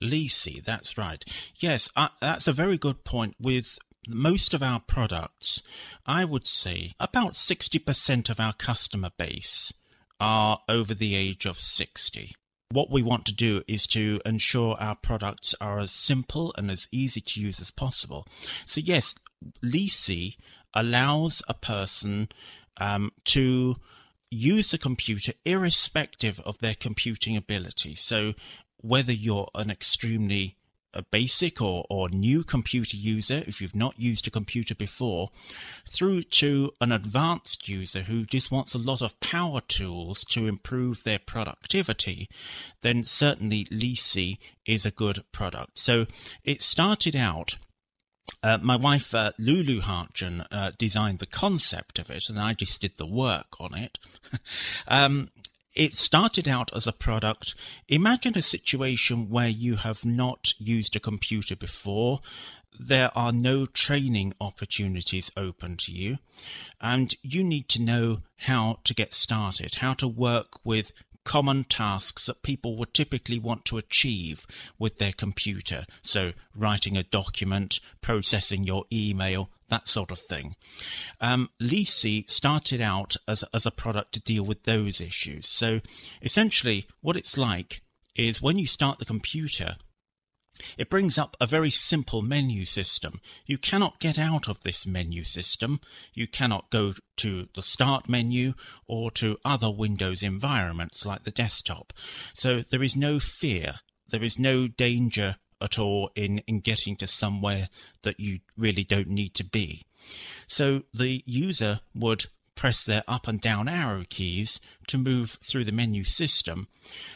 Leasey, 0.00 0.64
that's 0.64 0.96
right. 0.96 1.22
Yes, 1.58 1.90
uh, 1.94 2.08
that's 2.22 2.48
a 2.48 2.54
very 2.54 2.78
good 2.78 3.04
point. 3.04 3.34
With 3.38 3.78
most 4.08 4.54
of 4.54 4.62
our 4.62 4.80
products, 4.80 5.62
I 6.06 6.24
would 6.24 6.46
say 6.46 6.92
about 6.98 7.32
60% 7.32 8.30
of 8.30 8.40
our 8.40 8.54
customer 8.54 9.10
base 9.18 9.74
are 10.18 10.60
over 10.66 10.94
the 10.94 11.14
age 11.14 11.44
of 11.44 11.60
60. 11.60 12.34
What 12.70 12.90
we 12.90 13.02
want 13.02 13.26
to 13.26 13.34
do 13.34 13.62
is 13.68 13.86
to 13.88 14.22
ensure 14.24 14.74
our 14.80 14.96
products 14.96 15.54
are 15.60 15.80
as 15.80 15.92
simple 15.92 16.54
and 16.56 16.70
as 16.70 16.88
easy 16.90 17.20
to 17.20 17.40
use 17.42 17.60
as 17.60 17.70
possible. 17.70 18.26
So, 18.64 18.80
yes, 18.80 19.14
Leasey 19.62 20.36
allows 20.72 21.42
a 21.46 21.54
person 21.54 22.28
um, 22.78 23.12
to 23.24 23.76
use 24.30 24.72
a 24.72 24.78
computer 24.78 25.32
irrespective 25.44 26.40
of 26.40 26.58
their 26.58 26.74
computing 26.74 27.36
ability. 27.36 27.94
So 27.94 28.34
whether 28.78 29.12
you're 29.12 29.48
an 29.54 29.70
extremely 29.70 30.56
a 30.96 31.02
basic 31.02 31.60
or, 31.60 31.84
or 31.90 32.08
new 32.08 32.42
computer 32.42 32.96
user, 32.96 33.44
if 33.46 33.60
you've 33.60 33.76
not 33.76 34.00
used 34.00 34.26
a 34.26 34.30
computer 34.30 34.74
before, 34.74 35.28
through 35.86 36.22
to 36.22 36.72
an 36.80 36.90
advanced 36.90 37.68
user 37.68 38.00
who 38.00 38.24
just 38.24 38.50
wants 38.50 38.74
a 38.74 38.78
lot 38.78 39.02
of 39.02 39.18
power 39.20 39.60
tools 39.60 40.24
to 40.24 40.46
improve 40.46 41.04
their 41.04 41.18
productivity, 41.18 42.28
then 42.80 43.04
certainly 43.04 43.64
Leasey 43.66 44.38
is 44.64 44.86
a 44.86 44.90
good 44.90 45.22
product. 45.32 45.78
So 45.78 46.06
it 46.44 46.62
started 46.62 47.14
out 47.14 47.58
uh, 48.46 48.58
my 48.62 48.76
wife, 48.76 49.12
uh, 49.12 49.32
Lulu 49.38 49.80
Hartgen, 49.80 50.46
uh, 50.52 50.70
designed 50.78 51.18
the 51.18 51.26
concept 51.26 51.98
of 51.98 52.10
it, 52.10 52.28
and 52.28 52.38
I 52.38 52.52
just 52.52 52.80
did 52.80 52.96
the 52.96 53.04
work 53.04 53.60
on 53.60 53.74
it. 53.74 53.98
um, 54.88 55.30
it 55.74 55.96
started 55.96 56.46
out 56.46 56.70
as 56.72 56.86
a 56.86 56.92
product. 56.92 57.56
Imagine 57.88 58.38
a 58.38 58.42
situation 58.42 59.30
where 59.30 59.48
you 59.48 59.74
have 59.74 60.04
not 60.04 60.54
used 60.60 60.94
a 60.94 61.00
computer 61.00 61.56
before. 61.56 62.20
There 62.78 63.10
are 63.18 63.32
no 63.32 63.66
training 63.66 64.32
opportunities 64.40 65.32
open 65.36 65.76
to 65.78 65.90
you, 65.90 66.18
and 66.80 67.14
you 67.22 67.42
need 67.42 67.68
to 67.70 67.82
know 67.82 68.18
how 68.42 68.78
to 68.84 68.94
get 68.94 69.12
started, 69.12 69.76
how 69.76 69.94
to 69.94 70.06
work 70.06 70.64
with 70.64 70.92
common 71.26 71.64
tasks 71.64 72.26
that 72.26 72.44
people 72.44 72.76
would 72.76 72.94
typically 72.94 73.38
want 73.38 73.64
to 73.66 73.76
achieve 73.76 74.46
with 74.78 74.98
their 74.98 75.12
computer. 75.12 75.84
So, 76.00 76.32
writing 76.54 76.96
a 76.96 77.02
document, 77.02 77.80
processing 78.00 78.62
your 78.62 78.84
email, 78.92 79.50
that 79.68 79.88
sort 79.88 80.12
of 80.12 80.20
thing. 80.20 80.54
Um, 81.20 81.50
Leasey 81.60 82.30
started 82.30 82.80
out 82.80 83.16
as, 83.26 83.44
as 83.52 83.66
a 83.66 83.72
product 83.72 84.12
to 84.12 84.20
deal 84.20 84.44
with 84.44 84.62
those 84.62 85.00
issues. 85.00 85.48
So, 85.48 85.80
essentially, 86.22 86.86
what 87.00 87.16
it's 87.16 87.36
like 87.36 87.82
is 88.14 88.40
when 88.40 88.58
you 88.58 88.68
start 88.68 88.98
the 88.98 89.04
computer, 89.04 89.76
it 90.78 90.90
brings 90.90 91.18
up 91.18 91.36
a 91.40 91.46
very 91.46 91.70
simple 91.70 92.22
menu 92.22 92.64
system. 92.64 93.20
You 93.46 93.58
cannot 93.58 94.00
get 94.00 94.18
out 94.18 94.48
of 94.48 94.60
this 94.60 94.86
menu 94.86 95.24
system. 95.24 95.80
You 96.14 96.26
cannot 96.26 96.70
go 96.70 96.94
to 97.16 97.48
the 97.54 97.62
Start 97.62 98.08
menu 98.08 98.54
or 98.86 99.10
to 99.12 99.38
other 99.44 99.70
Windows 99.70 100.22
environments 100.22 101.04
like 101.06 101.24
the 101.24 101.30
desktop. 101.30 101.92
So 102.34 102.60
there 102.60 102.82
is 102.82 102.96
no 102.96 103.18
fear. 103.20 103.76
There 104.08 104.22
is 104.22 104.38
no 104.38 104.68
danger 104.68 105.36
at 105.60 105.78
all 105.78 106.10
in, 106.14 106.38
in 106.46 106.60
getting 106.60 106.96
to 106.96 107.06
somewhere 107.06 107.68
that 108.02 108.20
you 108.20 108.40
really 108.56 108.84
don't 108.84 109.08
need 109.08 109.34
to 109.34 109.44
be. 109.44 109.82
So 110.46 110.82
the 110.92 111.22
user 111.26 111.80
would 111.94 112.26
press 112.54 112.84
their 112.84 113.04
up 113.06 113.28
and 113.28 113.40
down 113.40 113.68
arrow 113.68 114.04
keys 114.08 114.60
to 114.88 114.98
move 114.98 115.38
through 115.42 115.64
the 115.64 115.72
menu 115.72 116.04
system, 116.04 116.68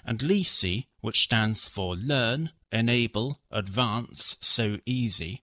and 0.04 0.20
Leasey, 0.20 0.86
which 1.00 1.22
stands 1.22 1.66
for 1.66 1.96
Learn, 1.96 2.50
Enable, 2.72 3.40
Advance, 3.50 4.36
So 4.40 4.78
Easy, 4.86 5.40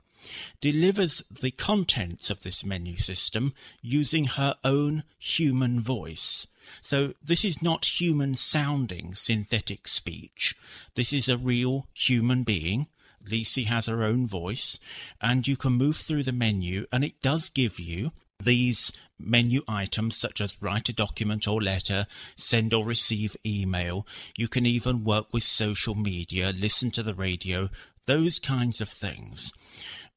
delivers 0.61 1.23
the 1.29 1.51
contents 1.51 2.29
of 2.29 2.41
this 2.41 2.65
menu 2.65 2.97
system 2.97 3.53
using 3.81 4.25
her 4.25 4.55
own 4.63 5.03
human 5.17 5.81
voice. 5.81 6.47
So 6.81 7.13
this 7.23 7.45
is 7.45 7.61
not 7.61 8.01
human 8.01 8.35
sounding 8.35 9.15
synthetic 9.15 9.87
speech. 9.87 10.55
This 10.95 11.13
is 11.13 11.29
a 11.29 11.37
real 11.37 11.87
human 11.93 12.43
being. 12.43 12.87
Leasey 13.25 13.65
has 13.65 13.87
her 13.87 14.03
own 14.03 14.27
voice, 14.27 14.79
and 15.21 15.47
you 15.47 15.57
can 15.57 15.73
move 15.73 15.97
through 15.97 16.23
the 16.23 16.31
menu, 16.31 16.85
and 16.91 17.03
it 17.03 17.21
does 17.21 17.49
give 17.49 17.79
you 17.79 18.11
these 18.39 18.91
menu 19.19 19.61
items 19.67 20.15
such 20.17 20.41
as 20.41 20.61
write 20.61 20.89
a 20.89 20.93
document 20.93 21.47
or 21.47 21.61
letter, 21.61 22.05
send 22.35 22.73
or 22.73 22.85
receive 22.85 23.35
email. 23.45 24.05
You 24.37 24.47
can 24.47 24.65
even 24.65 25.03
work 25.03 25.27
with 25.33 25.43
social 25.43 25.95
media, 25.95 26.53
listen 26.55 26.91
to 26.91 27.03
the 27.03 27.15
radio, 27.15 27.69
those 28.05 28.39
kinds 28.39 28.81
of 28.81 28.89
things. 28.89 29.51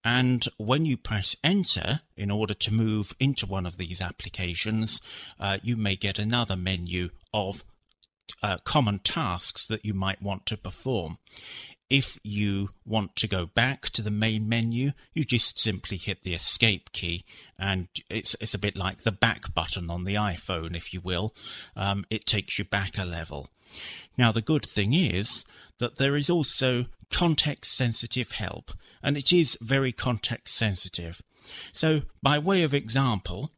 And 0.03 0.47
when 0.57 0.87
you 0.87 0.97
press 0.97 1.37
enter 1.45 2.01
in 2.17 2.31
order 2.31 2.55
to 2.55 2.73
move 2.73 3.15
into 3.21 3.47
one 3.47 3.67
of 3.67 3.77
these 3.77 4.01
applications, 4.01 5.01
uh, 5.39 5.59
you 5.63 5.77
may 5.77 5.97
get 5.97 6.19
another 6.19 6.57
menu 6.57 7.11
of 7.35 7.65
uh, 8.43 8.59
common 8.65 9.01
tasks 9.01 9.67
that 9.67 9.85
you 9.85 9.93
might 9.93 10.23
want 10.23 10.47
to 10.47 10.57
perform. 10.57 11.19
If 11.91 12.21
you 12.23 12.69
want 12.87 13.17
to 13.17 13.29
go 13.29 13.47
back 13.47 13.91
to 13.91 14.03
the 14.03 14.13
main 14.13 14.49
menu, 14.49 14.93
you 15.13 15.25
just 15.25 15.59
simply 15.59 15.97
hit 15.97 16.23
the 16.23 16.35
escape 16.35 16.93
key, 16.93 17.25
and 17.59 17.89
it's 18.09 18.37
it's 18.41 18.55
a 18.55 18.59
bit 18.59 18.77
like 18.77 19.03
the 19.03 19.13
back 19.13 19.53
button 19.53 19.91
on 19.91 20.05
the 20.05 20.15
iPhone, 20.15 20.77
if 20.77 20.95
you 20.95 21.01
will. 21.01 21.35
Um, 21.75 22.05
it 22.09 22.27
takes 22.27 22.59
you 22.59 22.65
back 22.65 22.97
a 22.97 23.05
level. 23.05 23.49
Now, 24.17 24.33
the 24.33 24.41
good 24.41 24.65
thing 24.65 24.95
is 24.95 25.45
that 25.79 25.97
there 25.97 26.17
is 26.17 26.31
also 26.31 26.87
context 27.11 27.77
sensitive 27.77 28.33
help, 28.33 28.71
and 29.03 29.17
it 29.17 29.33
is 29.33 29.59
very 29.61 29.93
context 29.93 30.57
sensitive. 30.57 31.23
So, 31.73 32.03
by 32.23 32.39
way 32.39 32.63
of 32.63 32.73
example, 32.73 33.51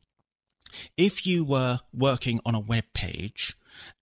if 0.97 1.27
you 1.27 1.45
were 1.45 1.81
working 1.93 2.41
on 2.45 2.55
a 2.55 2.61
web 2.61 2.85
page 2.95 3.55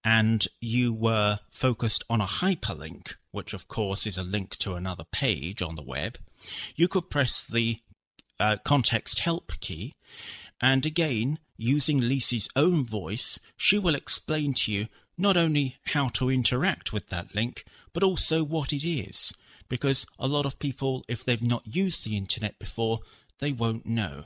and 0.04 0.46
you 0.60 0.92
were 0.92 1.38
focused 1.50 2.04
on 2.10 2.20
a 2.20 2.26
hyperlink, 2.26 3.14
which 3.30 3.52
of 3.54 3.68
course 3.68 4.06
is 4.06 4.18
a 4.18 4.22
link 4.22 4.56
to 4.56 4.74
another 4.74 5.04
page 5.10 5.62
on 5.62 5.76
the 5.76 5.82
web, 5.82 6.18
you 6.76 6.88
could 6.88 7.10
press 7.10 7.44
the 7.44 7.78
uh, 8.38 8.56
context 8.64 9.20
help 9.20 9.52
key, 9.60 9.94
and 10.60 10.84
again, 10.86 11.38
using 11.56 12.00
Leasey's 12.00 12.48
own 12.56 12.84
voice, 12.84 13.38
she 13.56 13.78
will 13.78 13.94
explain 13.94 14.54
to 14.54 14.72
you 14.72 14.86
not 15.16 15.36
only 15.36 15.76
how 15.88 16.08
to 16.08 16.30
interact 16.30 16.92
with 16.92 17.08
that 17.08 17.34
link, 17.34 17.64
but 17.92 18.02
also 18.02 18.42
what 18.42 18.72
it 18.72 18.86
is. 18.86 19.32
Because 19.68 20.06
a 20.18 20.26
lot 20.26 20.46
of 20.46 20.58
people, 20.58 21.04
if 21.06 21.24
they've 21.24 21.42
not 21.42 21.62
used 21.66 22.04
the 22.04 22.16
internet 22.16 22.58
before, 22.58 23.00
they 23.38 23.52
won't 23.52 23.86
know. 23.86 24.24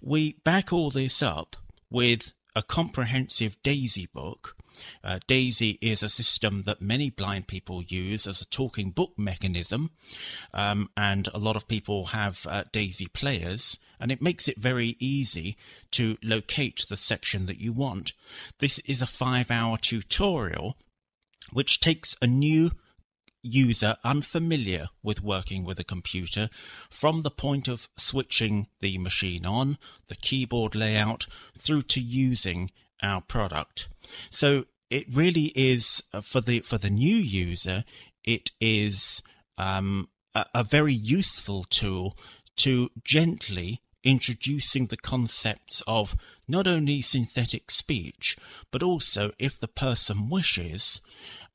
We 0.00 0.34
back 0.44 0.72
all 0.72 0.90
this 0.90 1.22
up 1.22 1.56
with 1.90 2.32
a 2.54 2.62
comprehensive 2.62 3.62
DAISY 3.62 4.08
book. 4.12 4.56
Uh, 5.04 5.18
DAISY 5.26 5.78
is 5.80 6.02
a 6.02 6.08
system 6.08 6.62
that 6.62 6.80
many 6.80 7.10
blind 7.10 7.48
people 7.48 7.82
use 7.82 8.26
as 8.26 8.40
a 8.40 8.46
talking 8.46 8.90
book 8.90 9.12
mechanism, 9.18 9.90
um, 10.54 10.88
and 10.96 11.28
a 11.34 11.38
lot 11.38 11.56
of 11.56 11.68
people 11.68 12.06
have 12.06 12.46
uh, 12.48 12.64
DAISY 12.72 13.08
players, 13.08 13.78
and 14.00 14.10
it 14.10 14.22
makes 14.22 14.48
it 14.48 14.58
very 14.58 14.96
easy 14.98 15.56
to 15.92 16.16
locate 16.22 16.86
the 16.88 16.96
section 16.96 17.46
that 17.46 17.60
you 17.60 17.72
want. 17.72 18.12
This 18.58 18.78
is 18.80 19.02
a 19.02 19.06
five 19.06 19.50
hour 19.50 19.76
tutorial 19.76 20.76
which 21.52 21.80
takes 21.80 22.16
a 22.20 22.26
new 22.26 22.70
user 23.46 23.96
unfamiliar 24.04 24.88
with 25.02 25.22
working 25.22 25.64
with 25.64 25.78
a 25.78 25.84
computer 25.84 26.48
from 26.90 27.22
the 27.22 27.30
point 27.30 27.68
of 27.68 27.88
switching 27.96 28.66
the 28.80 28.98
machine 28.98 29.46
on, 29.46 29.78
the 30.08 30.16
keyboard 30.16 30.74
layout, 30.74 31.26
through 31.56 31.82
to 31.82 32.00
using 32.00 32.70
our 33.02 33.20
product. 33.22 33.88
So 34.30 34.64
it 34.90 35.06
really 35.14 35.52
is 35.54 36.02
uh, 36.12 36.20
for 36.20 36.40
the 36.40 36.60
for 36.60 36.78
the 36.78 36.90
new 36.90 37.16
user. 37.16 37.84
It 38.24 38.50
is 38.60 39.22
um, 39.58 40.08
a, 40.34 40.46
a 40.54 40.64
very 40.64 40.94
useful 40.94 41.64
tool 41.64 42.16
to 42.56 42.90
gently 43.04 43.82
introducing 44.06 44.86
the 44.86 44.96
concepts 44.96 45.82
of 45.86 46.16
not 46.48 46.66
only 46.66 47.02
synthetic 47.02 47.70
speech, 47.70 48.36
but 48.70 48.82
also, 48.82 49.32
if 49.38 49.58
the 49.58 49.68
person 49.68 50.30
wishes, 50.30 51.00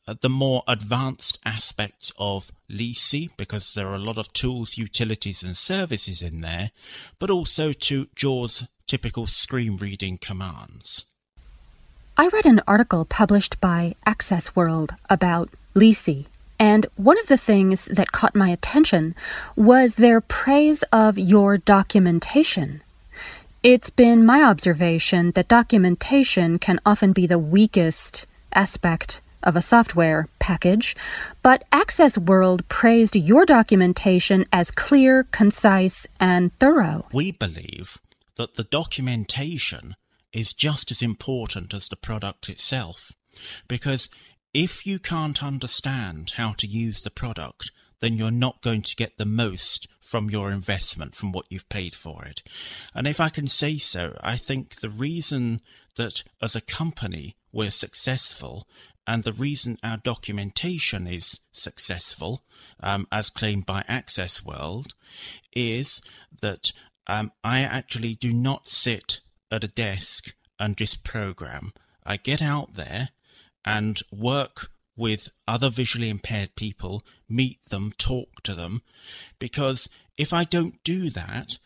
uh, 0.08 0.16
the 0.20 0.30
more 0.30 0.64
advanced 0.68 1.40
aspects 1.46 2.12
of 2.20 2.52
Leasey, 2.70 3.30
because 3.38 3.74
there 3.74 3.88
are 3.88 3.96
a 3.96 4.00
lot 4.00 4.18
of 4.18 4.34
tools, 4.34 4.78
utilities, 4.78 5.44
and 5.44 5.56
services 5.56 6.22
in 6.22 6.42
there, 6.42 6.72
but 7.20 7.32
also 7.32 7.72
to 7.72 8.08
JAWS 8.16 8.68
typical 8.86 9.28
screen 9.28 9.78
reading 9.78 10.18
commands. 10.18 11.06
I 12.18 12.28
read 12.28 12.46
an 12.46 12.62
article 12.68 13.06
published 13.06 13.62
by 13.62 13.96
Access 14.06 14.54
World 14.56 14.96
about 15.10 15.50
Leasey, 15.74 16.26
and 16.62 16.86
one 16.96 17.18
of 17.18 17.26
the 17.26 17.38
things 17.38 17.86
that 17.86 18.12
caught 18.12 18.36
my 18.36 18.50
attention 18.50 19.16
was 19.56 19.96
their 19.96 20.22
praise 20.22 20.84
of 20.92 21.18
your 21.18 21.58
documentation. 21.58 22.84
It's 23.64 23.90
been 23.90 24.24
my 24.24 24.44
observation 24.44 25.32
that 25.32 25.48
documentation 25.48 26.60
can 26.60 26.80
often 26.86 27.14
be 27.14 27.26
the 27.26 27.40
weakest 27.40 28.28
aspect 28.54 29.22
of 29.42 29.56
a 29.56 29.62
software 29.64 30.28
package, 30.38 30.96
but 31.42 31.64
Access 31.72 32.16
World 32.16 32.70
praised 32.70 33.16
your 33.16 33.44
documentation 33.44 34.46
as 34.54 34.70
clear, 34.70 35.24
concise, 35.32 36.06
and 36.20 36.56
thorough. 36.60 37.08
We 37.12 37.32
believe 37.32 37.98
that 38.38 38.54
the 38.54 38.66
documentation 38.66 39.96
is 40.32 40.54
just 40.54 40.92
as 40.92 41.02
important 41.02 41.74
as 41.74 41.90
the 41.90 41.96
product 41.96 42.50
itself, 42.50 43.14
because 43.68 44.10
if 44.54 44.86
you 44.86 45.00
can't 45.00 45.44
understand 45.44 46.34
how 46.38 46.54
to 46.54 46.68
use 46.68 47.02
the 47.02 47.12
product, 47.12 47.72
then 48.00 48.14
you're 48.14 48.32
not 48.32 48.62
going 48.62 48.82
to 48.82 48.96
get 48.96 49.18
the 49.18 49.26
most 49.26 49.88
from 50.02 50.30
your 50.30 50.52
investment, 50.52 51.16
from 51.16 51.32
what 51.32 51.46
you've 51.50 51.70
paid 51.70 51.96
for 51.96 52.26
it. 52.26 52.44
And 52.94 53.08
if 53.08 53.20
I 53.20 53.30
can 53.30 53.48
say 53.48 53.78
so, 53.78 54.18
I 54.22 54.36
think 54.36 54.76
the 54.76 54.90
reason 54.90 55.62
that 55.96 56.24
as 56.42 56.56
a 56.56 56.62
company 56.62 57.36
we're 57.54 57.72
successful 57.72 58.68
and 59.08 59.24
the 59.24 59.34
reason 59.34 59.78
our 59.84 59.98
documentation 59.98 61.08
is 61.08 61.40
successful, 61.52 62.44
um, 62.82 63.08
as 63.12 63.30
claimed 63.30 63.66
by 63.66 63.84
Access 63.88 64.44
World, 64.44 64.94
is 65.56 66.02
that 66.42 66.72
um, 67.08 67.32
I 67.44 67.62
actually 67.62 68.16
do 68.16 68.32
not 68.32 68.68
sit 68.68 69.22
at 69.52 69.64
a 69.64 69.68
desk 69.68 70.34
and 70.60 70.78
just 70.78 71.04
program. 71.04 71.74
I 72.06 72.18
get 72.18 72.42
out 72.42 72.74
there 72.76 73.10
and 73.66 74.02
work 74.12 74.70
with 74.96 75.30
other 75.48 75.70
visually 75.70 76.10
impaired 76.10 76.56
people, 76.56 77.04
meet 77.28 77.64
them, 77.70 77.94
talk 77.98 78.42
to 78.44 78.54
them, 78.54 78.82
because 79.40 79.90
if 80.18 80.34
I 80.34 80.44
don't 80.44 80.84
do 80.84 81.10
that, 81.10 81.58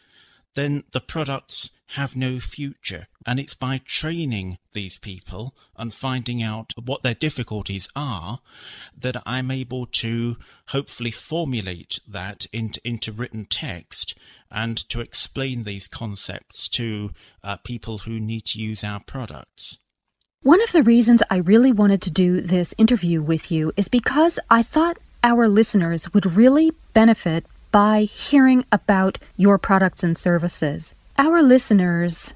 then 0.55 0.84
the 0.93 1.01
products 1.01 1.69
have 1.89 2.15
no 2.15 2.39
future. 2.39 3.08
And 3.25 3.39
it's 3.39 3.53
by 3.53 3.81
training 3.86 4.58
these 4.73 4.97
people 4.97 5.55
and 5.75 5.93
finding 5.93 6.41
out 6.41 6.73
what 6.84 7.01
their 7.03 7.13
difficulties 7.13 7.89
are 7.95 8.39
that 8.97 9.21
I'm 9.25 9.51
able 9.51 9.86
to 9.88 10.38
hopefully 10.69 11.12
formulate 11.12 11.99
that 12.08 12.47
into, 12.53 13.12
written 13.12 13.45
text 13.45 14.17
and 14.49 14.77
to 14.89 15.01
explain 15.01 15.63
these 15.63 15.88
concepts 15.88 16.67
to 16.69 17.12
uh, 17.43 17.58
people 17.58 17.99
who 17.99 18.19
need 18.19 18.45
to 18.45 18.60
use 18.60 18.84
our 18.84 19.01
products. 19.05 19.79
One 20.45 20.62
of 20.62 20.73
the 20.73 20.84
reasons 20.84 21.23
I 21.31 21.38
really 21.38 21.71
wanted 21.71 22.03
to 22.03 22.12
do 22.12 22.39
this 22.39 22.75
interview 22.77 23.19
with 23.19 23.51
you 23.51 23.71
is 23.75 23.88
because 23.88 24.38
I 24.47 24.62
thought 24.62 24.99
our 25.23 25.47
listeners 25.47 26.13
would 26.13 26.36
really 26.36 26.71
benefit 26.93 27.47
by 27.71 28.03
hearing 28.03 28.63
about 28.71 29.17
your 29.38 29.58
products 29.58 30.03
and 30.03 30.15
services. 30.15 30.93
Our 31.17 31.41
listeners 31.41 32.36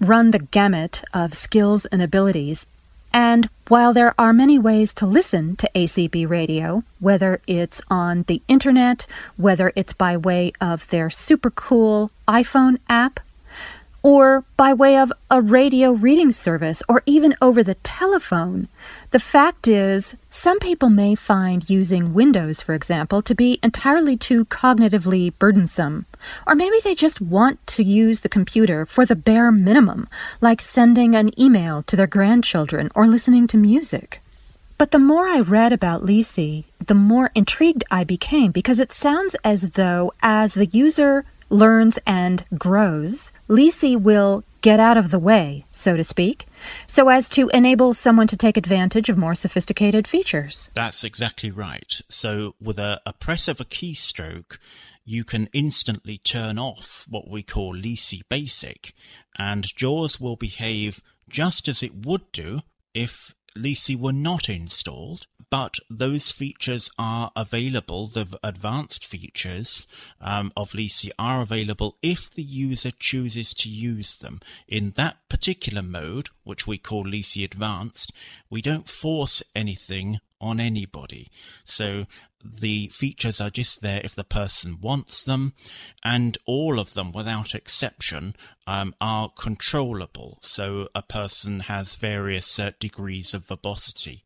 run 0.00 0.30
the 0.30 0.38
gamut 0.38 1.04
of 1.12 1.34
skills 1.34 1.84
and 1.84 2.00
abilities, 2.00 2.66
and 3.12 3.50
while 3.68 3.92
there 3.92 4.14
are 4.18 4.32
many 4.32 4.58
ways 4.58 4.94
to 4.94 5.04
listen 5.04 5.54
to 5.56 5.70
ACB 5.74 6.26
radio, 6.26 6.82
whether 6.98 7.42
it's 7.46 7.82
on 7.90 8.22
the 8.22 8.40
internet, 8.48 9.06
whether 9.36 9.70
it's 9.76 9.92
by 9.92 10.16
way 10.16 10.54
of 10.62 10.88
their 10.88 11.10
super 11.10 11.50
cool 11.50 12.10
iPhone 12.26 12.78
app, 12.88 13.20
or 14.04 14.44
by 14.58 14.70
way 14.74 14.98
of 14.98 15.10
a 15.30 15.40
radio 15.40 15.92
reading 15.92 16.30
service, 16.30 16.82
or 16.88 17.02
even 17.06 17.34
over 17.40 17.62
the 17.62 17.74
telephone. 17.76 18.68
The 19.12 19.18
fact 19.18 19.66
is, 19.66 20.14
some 20.28 20.58
people 20.60 20.90
may 20.90 21.14
find 21.14 21.68
using 21.70 22.12
Windows, 22.12 22.60
for 22.60 22.74
example, 22.74 23.22
to 23.22 23.34
be 23.34 23.58
entirely 23.62 24.16
too 24.18 24.44
cognitively 24.44 25.32
burdensome. 25.38 26.04
Or 26.46 26.54
maybe 26.54 26.76
they 26.84 26.94
just 26.94 27.22
want 27.22 27.66
to 27.68 27.82
use 27.82 28.20
the 28.20 28.28
computer 28.28 28.84
for 28.84 29.06
the 29.06 29.16
bare 29.16 29.50
minimum, 29.50 30.06
like 30.42 30.60
sending 30.60 31.16
an 31.16 31.30
email 31.40 31.82
to 31.84 31.96
their 31.96 32.06
grandchildren 32.06 32.90
or 32.94 33.06
listening 33.06 33.46
to 33.48 33.56
music. 33.56 34.20
But 34.76 34.90
the 34.90 34.98
more 34.98 35.28
I 35.28 35.40
read 35.40 35.72
about 35.72 36.02
Leasey, 36.02 36.64
the 36.84 36.94
more 36.94 37.30
intrigued 37.34 37.84
I 37.90 38.04
became 38.04 38.52
because 38.52 38.78
it 38.78 38.92
sounds 38.92 39.34
as 39.44 39.70
though 39.70 40.12
as 40.20 40.54
the 40.54 40.66
user 40.66 41.24
learns 41.54 41.98
and 42.06 42.44
grows, 42.58 43.32
Leasey 43.48 43.98
will 43.98 44.44
get 44.60 44.80
out 44.80 44.96
of 44.96 45.10
the 45.10 45.18
way, 45.18 45.64
so 45.72 45.96
to 45.96 46.02
speak, 46.02 46.46
so 46.86 47.08
as 47.08 47.28
to 47.28 47.48
enable 47.50 47.94
someone 47.94 48.26
to 48.26 48.36
take 48.36 48.56
advantage 48.56 49.08
of 49.08 49.16
more 49.16 49.34
sophisticated 49.34 50.08
features. 50.08 50.70
That's 50.74 51.04
exactly 51.04 51.50
right. 51.50 52.00
So, 52.08 52.54
with 52.60 52.78
a, 52.78 53.00
a 53.06 53.12
press 53.12 53.46
of 53.46 53.60
a 53.60 53.64
keystroke, 53.64 54.58
you 55.04 55.22
can 55.22 55.48
instantly 55.52 56.18
turn 56.18 56.58
off 56.58 57.04
what 57.08 57.30
we 57.30 57.42
call 57.42 57.74
Leasey 57.74 58.22
Basic, 58.28 58.94
and 59.38 59.64
JAWS 59.76 60.18
will 60.18 60.36
behave 60.36 61.02
just 61.28 61.68
as 61.68 61.82
it 61.82 62.06
would 62.06 62.32
do 62.32 62.60
if 62.94 63.34
Leasey 63.56 63.98
were 63.98 64.12
not 64.12 64.48
installed 64.48 65.26
but 65.54 65.78
those 65.88 66.32
features 66.32 66.90
are 66.98 67.30
available. 67.36 68.08
The 68.08 68.26
advanced 68.42 69.06
features 69.06 69.86
um, 70.20 70.52
of 70.56 70.72
Leasey 70.72 71.10
are 71.16 71.42
available 71.42 71.96
if 72.02 72.28
the 72.28 72.42
user 72.42 72.90
chooses 72.90 73.54
to 73.54 73.68
use 73.68 74.18
them. 74.18 74.40
In 74.66 74.94
that 74.96 75.18
particular 75.28 75.80
mode, 75.80 76.30
which 76.42 76.66
we 76.66 76.76
call 76.76 77.04
Leasey 77.04 77.44
Advanced, 77.44 78.12
we 78.50 78.62
don't 78.62 78.88
force 78.88 79.44
anything 79.54 80.18
on 80.40 80.58
anybody. 80.58 81.28
So 81.64 82.06
the 82.44 82.88
features 82.88 83.40
are 83.40 83.50
just 83.50 83.80
there 83.80 84.00
if 84.04 84.14
the 84.14 84.24
person 84.24 84.78
wants 84.80 85.22
them, 85.22 85.54
and 86.04 86.36
all 86.46 86.78
of 86.78 86.94
them, 86.94 87.12
without 87.12 87.54
exception, 87.54 88.36
um, 88.66 88.94
are 89.00 89.30
controllable. 89.30 90.38
So 90.42 90.88
a 90.94 91.02
person 91.02 91.60
has 91.60 91.94
various 91.94 92.58
uh, 92.58 92.72
degrees 92.78 93.34
of 93.34 93.46
verbosity. 93.46 94.22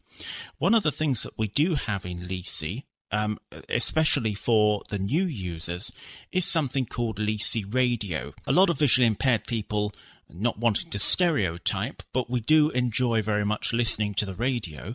One 0.59 0.74
of 0.74 0.83
the 0.83 0.92
things 0.92 1.22
that 1.22 1.38
we 1.38 1.48
do 1.48 1.74
have 1.74 2.04
in 2.04 2.20
Leasey, 2.20 2.85
um, 3.11 3.38
especially 3.68 4.35
for 4.35 4.83
the 4.90 4.98
new 4.98 5.24
users, 5.24 5.92
is 6.33 6.44
something 6.44 6.87
called 6.87 7.18
Leasey 7.18 7.64
Radio. 7.72 8.35
A 8.46 8.52
lot 8.52 8.70
of 8.70 8.78
visually 8.78 9.07
impaired 9.07 9.46
people 9.46 9.92
not 10.30 10.58
wanting 10.58 10.90
to 10.90 10.98
stereotype, 10.98 12.02
but 12.12 12.30
we 12.30 12.40
do 12.40 12.70
enjoy 12.70 13.22
very 13.22 13.44
much 13.44 13.72
listening 13.72 14.14
to 14.14 14.26
the 14.26 14.34
radio. 14.34 14.94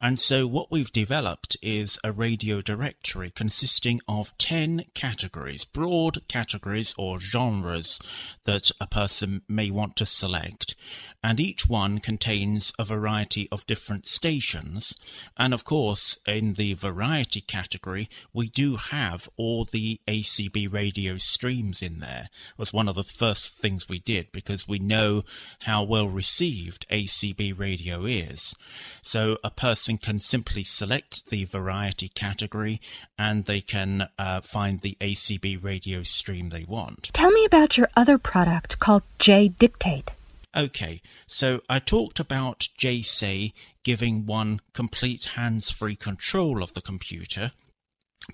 And 0.00 0.18
so, 0.18 0.46
what 0.46 0.70
we've 0.70 0.92
developed 0.92 1.56
is 1.62 1.98
a 2.02 2.12
radio 2.12 2.60
directory 2.60 3.30
consisting 3.30 4.00
of 4.08 4.36
10 4.38 4.84
categories, 4.94 5.64
broad 5.64 6.26
categories 6.28 6.94
or 6.98 7.20
genres 7.20 8.00
that 8.44 8.70
a 8.80 8.86
person 8.86 9.42
may 9.48 9.70
want 9.70 9.96
to 9.96 10.06
select. 10.06 10.74
and 11.22 11.40
each 11.40 11.66
one 11.66 11.98
contains 12.00 12.70
a 12.78 12.84
variety 12.84 13.48
of 13.50 13.66
different 13.66 14.06
stations. 14.06 14.94
And 15.38 15.54
of 15.54 15.64
course, 15.64 16.18
in 16.26 16.52
the 16.52 16.74
variety 16.74 17.40
category, 17.40 18.10
we 18.34 18.50
do 18.50 18.76
have 18.76 19.28
all 19.36 19.64
the 19.64 20.00
ACB 20.06 20.70
radio 20.70 21.16
streams 21.16 21.80
in 21.80 22.00
there. 22.00 22.28
It 22.50 22.58
was 22.58 22.74
one 22.74 22.88
of 22.88 22.94
the 22.94 23.04
first 23.04 23.58
things 23.58 23.88
we 23.88 23.98
did 23.98 24.32
because 24.32 24.63
we 24.68 24.78
know 24.78 25.22
how 25.60 25.82
well 25.82 26.08
received 26.08 26.86
ACB 26.90 27.58
radio 27.58 28.04
is. 28.04 28.54
So 29.02 29.38
a 29.44 29.50
person 29.50 29.98
can 29.98 30.18
simply 30.18 30.64
select 30.64 31.30
the 31.30 31.44
variety 31.44 32.08
category 32.08 32.80
and 33.18 33.44
they 33.44 33.60
can 33.60 34.08
uh, 34.18 34.40
find 34.40 34.80
the 34.80 34.96
ACB 35.00 35.62
radio 35.62 36.02
stream 36.02 36.50
they 36.50 36.64
want. 36.64 37.10
Tell 37.12 37.30
me 37.30 37.44
about 37.44 37.76
your 37.76 37.88
other 37.96 38.18
product 38.18 38.78
called 38.78 39.02
JDictate. 39.18 40.10
Okay, 40.56 41.02
so 41.26 41.62
I 41.68 41.80
talked 41.80 42.20
about 42.20 42.68
JSay 42.78 43.52
giving 43.82 44.24
one 44.24 44.60
complete 44.72 45.24
hands 45.34 45.68
free 45.68 45.96
control 45.96 46.62
of 46.62 46.74
the 46.74 46.80
computer, 46.80 47.50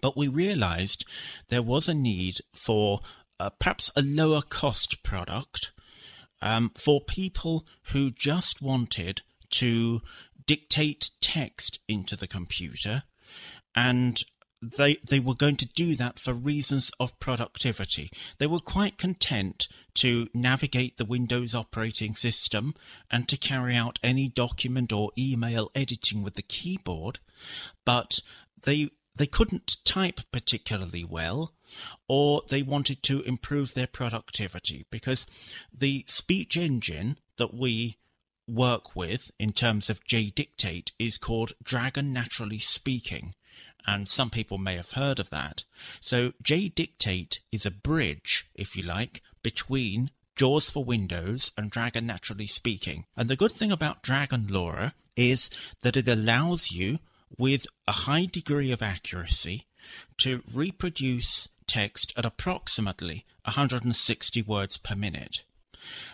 but 0.02 0.18
we 0.18 0.28
realized 0.28 1.06
there 1.48 1.62
was 1.62 1.88
a 1.88 1.94
need 1.94 2.40
for 2.54 3.00
uh, 3.38 3.48
perhaps 3.48 3.90
a 3.96 4.02
lower 4.02 4.42
cost 4.42 5.02
product 5.02 5.72
um, 6.42 6.72
for 6.76 7.00
people 7.00 7.66
who 7.92 8.10
just 8.10 8.62
wanted 8.62 9.22
to 9.50 10.00
dictate 10.46 11.10
text 11.20 11.78
into 11.88 12.16
the 12.16 12.26
computer 12.26 13.04
and 13.74 14.24
they 14.62 14.96
they 15.08 15.20
were 15.20 15.34
going 15.34 15.56
to 15.56 15.66
do 15.66 15.96
that 15.96 16.18
for 16.18 16.34
reasons 16.34 16.90
of 17.00 17.18
productivity. 17.18 18.10
They 18.38 18.46
were 18.46 18.58
quite 18.58 18.98
content 18.98 19.68
to 19.94 20.28
navigate 20.34 20.96
the 20.96 21.04
Windows 21.04 21.54
operating 21.54 22.14
system 22.14 22.74
and 23.10 23.28
to 23.28 23.36
carry 23.36 23.74
out 23.74 23.98
any 24.02 24.28
document 24.28 24.92
or 24.92 25.12
email 25.16 25.70
editing 25.74 26.22
with 26.22 26.34
the 26.34 26.42
keyboard, 26.42 27.20
but 27.84 28.20
they 28.62 28.90
they 29.18 29.26
couldn't 29.26 29.76
type 29.84 30.20
particularly 30.32 31.04
well 31.04 31.54
or 32.08 32.42
they 32.48 32.62
wanted 32.62 33.02
to 33.02 33.22
improve 33.22 33.74
their 33.74 33.86
productivity 33.86 34.86
because 34.90 35.26
the 35.72 36.04
speech 36.06 36.56
engine 36.56 37.16
that 37.36 37.54
we 37.54 37.96
work 38.48 38.96
with 38.96 39.30
in 39.38 39.52
terms 39.52 39.88
of 39.88 40.04
JDictate 40.04 40.92
is 40.98 41.18
called 41.18 41.52
Dragon 41.62 42.12
Naturally 42.12 42.58
Speaking 42.58 43.34
and 43.86 44.08
some 44.08 44.30
people 44.30 44.58
may 44.58 44.76
have 44.76 44.92
heard 44.92 45.18
of 45.18 45.30
that. 45.30 45.64
So 46.00 46.32
JDictate 46.42 47.40
is 47.50 47.64
a 47.64 47.70
bridge, 47.70 48.46
if 48.54 48.76
you 48.76 48.82
like, 48.82 49.22
between 49.42 50.10
JAWS 50.36 50.70
for 50.70 50.84
Windows 50.84 51.52
and 51.56 51.70
Dragon 51.70 52.06
Naturally 52.06 52.46
Speaking. 52.46 53.06
And 53.16 53.28
the 53.28 53.36
good 53.36 53.52
thing 53.52 53.72
about 53.72 54.02
Dragon 54.02 54.46
Laura 54.48 54.94
is 55.16 55.50
that 55.82 55.96
it 55.96 56.08
allows 56.08 56.70
you, 56.70 56.98
with 57.38 57.66
a 57.86 57.92
high 57.92 58.26
degree 58.26 58.72
of 58.72 58.82
accuracy, 58.82 59.66
to 60.18 60.42
reproduce 60.54 61.48
text 61.66 62.12
at 62.16 62.26
approximately 62.26 63.24
160 63.44 64.42
words 64.42 64.76
per 64.76 64.94
minute. 64.94 65.44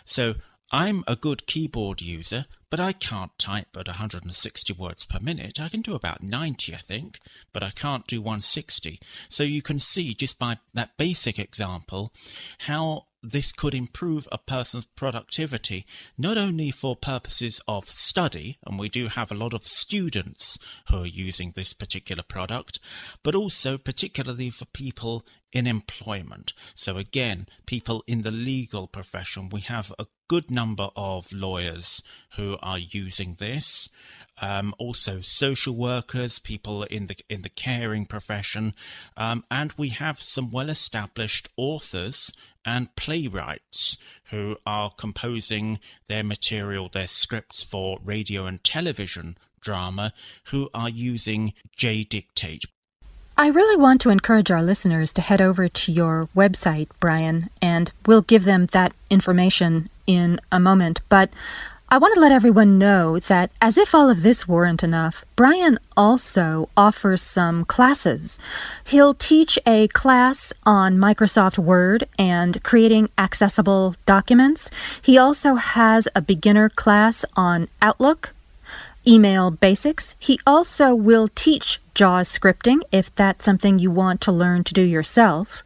So 0.04 0.34
I'm 0.70 1.04
a 1.06 1.16
good 1.16 1.46
keyboard 1.46 2.02
user, 2.02 2.46
but 2.70 2.80
I 2.80 2.92
can't 2.92 3.36
type 3.38 3.76
at 3.78 3.86
160 3.86 4.72
words 4.72 5.04
per 5.04 5.18
minute. 5.20 5.60
I 5.60 5.68
can 5.68 5.80
do 5.80 5.94
about 5.94 6.22
90, 6.22 6.74
I 6.74 6.78
think, 6.78 7.20
but 7.52 7.62
I 7.62 7.70
can't 7.70 8.06
do 8.06 8.20
160. 8.20 8.98
So 9.28 9.44
you 9.44 9.62
can 9.62 9.78
see 9.78 10.14
just 10.14 10.38
by 10.38 10.58
that 10.74 10.96
basic 10.96 11.38
example 11.38 12.12
how 12.60 13.06
this 13.30 13.52
could 13.52 13.74
improve 13.74 14.28
a 14.30 14.38
person's 14.38 14.84
productivity, 14.84 15.84
not 16.16 16.38
only 16.38 16.70
for 16.70 16.96
purposes 16.96 17.60
of 17.66 17.90
study, 17.90 18.58
and 18.66 18.78
we 18.78 18.88
do 18.88 19.08
have 19.08 19.30
a 19.30 19.36
lot 19.36 19.54
of 19.54 19.66
students 19.66 20.58
who 20.88 20.98
are 20.98 21.06
using 21.06 21.50
this 21.50 21.72
particular 21.72 22.22
product, 22.22 22.78
but 23.22 23.34
also 23.34 23.78
particularly 23.78 24.50
for 24.50 24.64
people 24.66 25.24
in 25.52 25.66
employment. 25.66 26.52
So, 26.74 26.96
again, 26.96 27.46
people 27.66 28.04
in 28.06 28.22
the 28.22 28.30
legal 28.30 28.86
profession, 28.86 29.48
we 29.48 29.60
have 29.62 29.92
a 29.98 30.06
good 30.28 30.50
number 30.50 30.88
of 30.96 31.32
lawyers 31.32 32.02
who 32.36 32.56
are 32.62 32.78
using 32.78 33.34
this. 33.34 33.88
Um, 34.40 34.74
also, 34.78 35.20
social 35.20 35.74
workers, 35.74 36.38
people 36.38 36.82
in 36.84 37.06
the 37.06 37.16
in 37.28 37.42
the 37.42 37.48
caring 37.48 38.06
profession, 38.06 38.74
um, 39.16 39.44
and 39.50 39.72
we 39.76 39.90
have 39.90 40.20
some 40.20 40.50
well-established 40.50 41.48
authors 41.56 42.32
and 42.64 42.94
playwrights 42.96 43.96
who 44.30 44.56
are 44.66 44.90
composing 44.90 45.78
their 46.08 46.24
material, 46.24 46.88
their 46.88 47.06
scripts 47.06 47.62
for 47.62 47.98
radio 48.04 48.46
and 48.46 48.62
television 48.64 49.38
drama, 49.60 50.12
who 50.46 50.68
are 50.74 50.90
using 50.90 51.52
JDictate. 51.76 52.64
I 53.38 53.48
really 53.48 53.76
want 53.76 54.00
to 54.00 54.08
encourage 54.08 54.50
our 54.50 54.62
listeners 54.62 55.12
to 55.12 55.20
head 55.20 55.42
over 55.42 55.68
to 55.68 55.92
your 55.92 56.30
website, 56.34 56.88
Brian, 56.98 57.50
and 57.60 57.92
we'll 58.06 58.22
give 58.22 58.44
them 58.44 58.64
that 58.72 58.94
information 59.10 59.90
in 60.06 60.40
a 60.50 60.58
moment. 60.58 61.02
But 61.10 61.28
I 61.90 61.98
want 61.98 62.14
to 62.14 62.20
let 62.20 62.32
everyone 62.32 62.78
know 62.78 63.18
that, 63.18 63.50
as 63.60 63.76
if 63.76 63.94
all 63.94 64.08
of 64.08 64.22
this 64.22 64.48
weren't 64.48 64.82
enough, 64.82 65.22
Brian 65.36 65.78
also 65.98 66.70
offers 66.78 67.20
some 67.20 67.66
classes. 67.66 68.38
He'll 68.84 69.12
teach 69.12 69.58
a 69.66 69.88
class 69.88 70.54
on 70.64 70.96
Microsoft 70.96 71.58
Word 71.58 72.08
and 72.18 72.62
creating 72.64 73.10
accessible 73.18 73.96
documents. 74.06 74.70
He 75.02 75.18
also 75.18 75.56
has 75.56 76.08
a 76.14 76.22
beginner 76.22 76.70
class 76.70 77.22
on 77.36 77.68
Outlook, 77.82 78.32
email 79.06 79.50
basics. 79.50 80.14
He 80.18 80.38
also 80.46 80.94
will 80.94 81.28
teach 81.28 81.80
JAWS 81.94 82.38
scripting 82.38 82.80
if 82.92 83.14
that's 83.14 83.44
something 83.44 83.78
you 83.78 83.90
want 83.90 84.20
to 84.22 84.32
learn 84.32 84.64
to 84.64 84.74
do 84.74 84.82
yourself. 84.82 85.62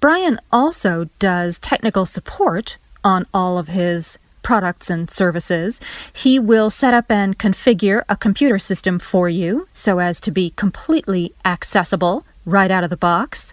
Brian 0.00 0.40
also 0.50 1.08
does 1.18 1.58
technical 1.58 2.06
support 2.06 2.78
on 3.04 3.26
all 3.34 3.58
of 3.58 3.68
his 3.68 4.18
products 4.42 4.88
and 4.88 5.10
services. 5.10 5.80
He 6.12 6.38
will 6.38 6.70
set 6.70 6.94
up 6.94 7.10
and 7.10 7.38
configure 7.38 8.02
a 8.08 8.16
computer 8.16 8.58
system 8.58 8.98
for 8.98 9.28
you 9.28 9.68
so 9.72 9.98
as 9.98 10.20
to 10.22 10.30
be 10.30 10.50
completely 10.50 11.34
accessible 11.44 12.24
right 12.46 12.70
out 12.70 12.84
of 12.84 12.90
the 12.90 12.96
box. 12.96 13.52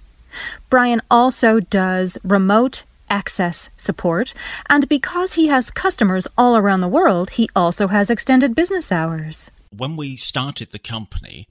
Brian 0.69 1.01
also 1.09 1.59
does 1.59 2.17
remote 2.23 2.83
access 3.15 3.69
support, 3.78 4.34
and 4.69 4.89
because 4.89 5.34
he 5.36 5.47
has 5.47 5.71
customers 5.71 6.28
all 6.38 6.58
around 6.58 6.82
the 6.82 6.95
world, 6.99 7.32
he 7.32 7.49
also 7.56 7.88
has 7.88 8.10
extended 8.10 8.54
business 8.54 8.91
hours. 8.91 9.49
When 9.69 9.95
we 9.95 10.17
started 10.17 10.71
the 10.71 10.80
company, 10.95 11.47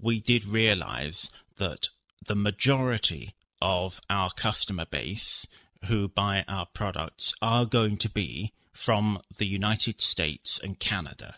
we 0.00 0.20
did 0.20 0.44
realize 0.44 1.30
that 1.56 1.88
the 2.26 2.34
majority 2.34 3.30
of 3.62 4.00
our 4.10 4.30
customer 4.30 4.84
base 4.84 5.46
who 5.86 6.08
buy 6.08 6.44
our 6.46 6.66
products 6.66 7.34
are 7.40 7.64
going 7.64 7.96
to 7.98 8.10
be 8.10 8.52
from 8.72 9.20
the 9.38 9.46
United 9.46 10.00
States 10.00 10.60
and 10.62 10.78
Canada. 10.78 11.36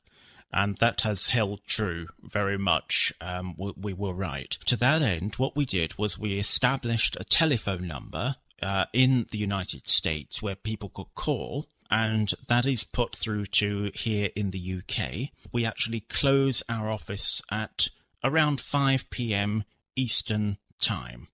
And 0.52 0.76
that 0.78 1.00
has 1.00 1.28
held 1.28 1.60
true 1.66 2.08
very 2.22 2.58
much. 2.58 3.12
Um, 3.20 3.54
we, 3.56 3.72
we, 3.76 3.92
were 3.94 4.12
right. 4.12 4.50
To 4.66 4.76
that 4.76 5.00
end, 5.00 5.36
what 5.36 5.56
we 5.56 5.64
did 5.64 5.96
was 5.96 6.18
we 6.18 6.38
established 6.38 7.16
a 7.18 7.24
telephone 7.24 7.86
number 7.88 8.36
uh, 8.62 8.86
in 8.92 9.26
the 9.30 9.38
United 9.38 9.88
States 9.88 10.42
where 10.42 10.54
people 10.54 10.88
could 10.88 11.14
call 11.14 11.66
and 11.92 12.32
that 12.48 12.64
is 12.64 12.84
put 12.84 13.14
through 13.14 13.44
to 13.44 13.90
here 13.94 14.30
in 14.34 14.50
the 14.50 14.78
UK. 14.78 15.28
We 15.52 15.66
actually 15.66 16.00
close 16.00 16.62
our 16.66 16.90
office 16.90 17.42
at 17.50 17.88
around 18.24 18.62
5 18.62 19.10
p.m. 19.10 19.64
Eastern 19.94 20.56
Time. 20.80 21.28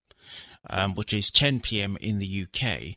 Um, 0.69 0.95
which 0.97 1.14
is 1.14 1.31
10 1.31 1.61
p.m. 1.61 1.97
in 2.01 2.19
the 2.19 2.43
UK, 2.43 2.97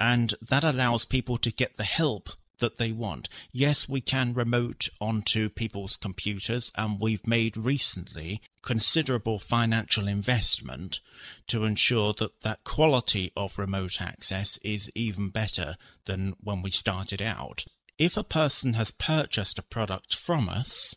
and 0.00 0.34
that 0.40 0.64
allows 0.64 1.04
people 1.04 1.36
to 1.36 1.52
get 1.52 1.76
the 1.76 1.84
help 1.84 2.30
that 2.58 2.78
they 2.78 2.92
want. 2.92 3.28
Yes, 3.52 3.88
we 3.88 4.00
can 4.00 4.34
remote 4.34 4.88
onto 5.00 5.48
people's 5.48 5.96
computers, 5.96 6.72
and 6.76 7.00
we've 7.00 7.26
made 7.26 7.56
recently 7.56 8.40
considerable 8.62 9.38
financial 9.38 10.08
investment 10.08 11.00
to 11.46 11.64
ensure 11.64 12.12
that 12.14 12.40
that 12.42 12.64
quality 12.64 13.32
of 13.36 13.58
remote 13.58 14.00
access 14.00 14.58
is 14.58 14.90
even 14.94 15.30
better 15.30 15.76
than 16.06 16.34
when 16.42 16.62
we 16.62 16.70
started 16.70 17.22
out. 17.22 17.64
If 17.98 18.16
a 18.16 18.24
person 18.24 18.74
has 18.74 18.90
purchased 18.90 19.58
a 19.58 19.62
product 19.62 20.14
from 20.14 20.50
us, 20.50 20.94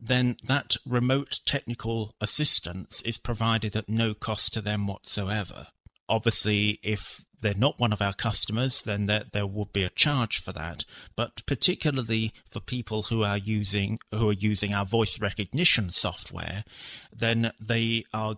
then 0.00 0.36
that 0.42 0.76
remote 0.84 1.40
technical 1.44 2.16
assistance 2.20 3.00
is 3.02 3.18
provided 3.18 3.76
at 3.76 3.88
no 3.88 4.14
cost 4.14 4.52
to 4.54 4.60
them 4.60 4.86
whatsoever. 4.88 5.68
Obviously, 6.08 6.80
if 6.82 7.24
they're 7.40 7.54
not 7.54 7.78
one 7.78 7.92
of 7.92 8.02
our 8.02 8.12
customers, 8.12 8.82
then 8.82 9.06
there, 9.06 9.24
there 9.32 9.46
would 9.46 9.72
be 9.72 9.82
a 9.82 9.90
charge 9.90 10.40
for 10.40 10.52
that. 10.52 10.84
But 11.16 11.42
particularly 11.46 12.32
for 12.48 12.60
people 12.60 13.04
who 13.04 13.22
are 13.22 13.38
using 13.38 13.98
who 14.12 14.30
are 14.30 14.34
using 14.34 14.74
our 14.74 14.86
voice 14.86 15.20
recognition 15.20 15.90
software, 15.90 16.64
then 17.12 17.52
they 17.60 18.04
are 18.12 18.36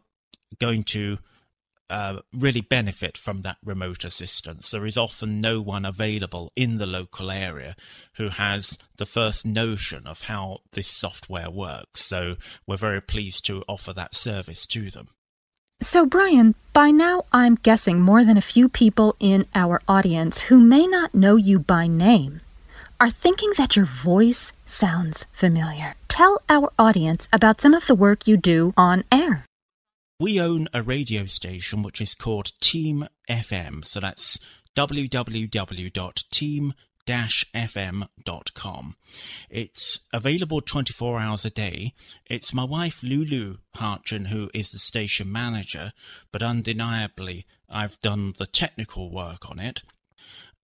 going 0.58 0.84
to 0.84 1.18
uh, 1.90 2.20
really 2.32 2.62
benefit 2.62 3.18
from 3.18 3.42
that 3.42 3.58
remote 3.62 4.02
assistance. 4.04 4.70
There 4.70 4.86
is 4.86 4.96
often 4.96 5.38
no 5.38 5.60
one 5.60 5.84
available 5.84 6.50
in 6.56 6.78
the 6.78 6.86
local 6.86 7.30
area 7.30 7.76
who 8.14 8.28
has 8.28 8.78
the 8.96 9.04
first 9.04 9.44
notion 9.44 10.06
of 10.06 10.22
how 10.22 10.60
this 10.72 10.88
software 10.88 11.50
works. 11.50 12.02
So 12.02 12.36
we're 12.66 12.76
very 12.78 13.02
pleased 13.02 13.44
to 13.46 13.62
offer 13.68 13.92
that 13.92 14.14
service 14.14 14.64
to 14.68 14.90
them. 14.90 15.08
So, 15.80 16.06
Brian, 16.06 16.54
by 16.72 16.90
now 16.90 17.24
I'm 17.32 17.56
guessing 17.56 18.00
more 18.00 18.24
than 18.24 18.36
a 18.36 18.40
few 18.54 18.68
people 18.68 19.16
in 19.18 19.46
our 19.54 19.80
audience 19.88 20.42
who 20.42 20.60
may 20.60 20.86
not 20.86 21.14
know 21.14 21.36
you 21.36 21.58
by 21.58 21.86
name 21.86 22.38
are 23.00 23.10
thinking 23.10 23.52
that 23.58 23.74
your 23.74 23.84
voice 23.84 24.52
sounds 24.64 25.26
familiar. 25.32 25.96
Tell 26.06 26.40
our 26.48 26.70
audience 26.78 27.28
about 27.32 27.60
some 27.60 27.74
of 27.74 27.86
the 27.86 27.96
work 27.96 28.28
you 28.28 28.36
do 28.36 28.72
on 28.76 29.02
air. 29.10 29.44
We 30.20 30.40
own 30.40 30.68
a 30.72 30.82
radio 30.82 31.26
station 31.26 31.82
which 31.82 32.00
is 32.00 32.14
called 32.14 32.52
Team 32.60 33.08
FM. 33.28 33.84
So 33.84 33.98
that's 33.98 34.38
www.team 34.76 36.74
fm.com. 37.06 38.96
It's 39.50 40.00
available 40.12 40.60
24 40.60 41.20
hours 41.20 41.44
a 41.44 41.50
day. 41.50 41.94
It's 42.26 42.54
my 42.54 42.64
wife 42.64 43.02
Lulu 43.02 43.56
Hartgen 43.76 44.28
who 44.28 44.50
is 44.54 44.70
the 44.70 44.78
station 44.78 45.30
manager, 45.30 45.92
but 46.30 46.42
undeniably 46.42 47.46
I've 47.68 48.00
done 48.00 48.34
the 48.38 48.46
technical 48.46 49.10
work 49.10 49.50
on 49.50 49.58
it. 49.58 49.82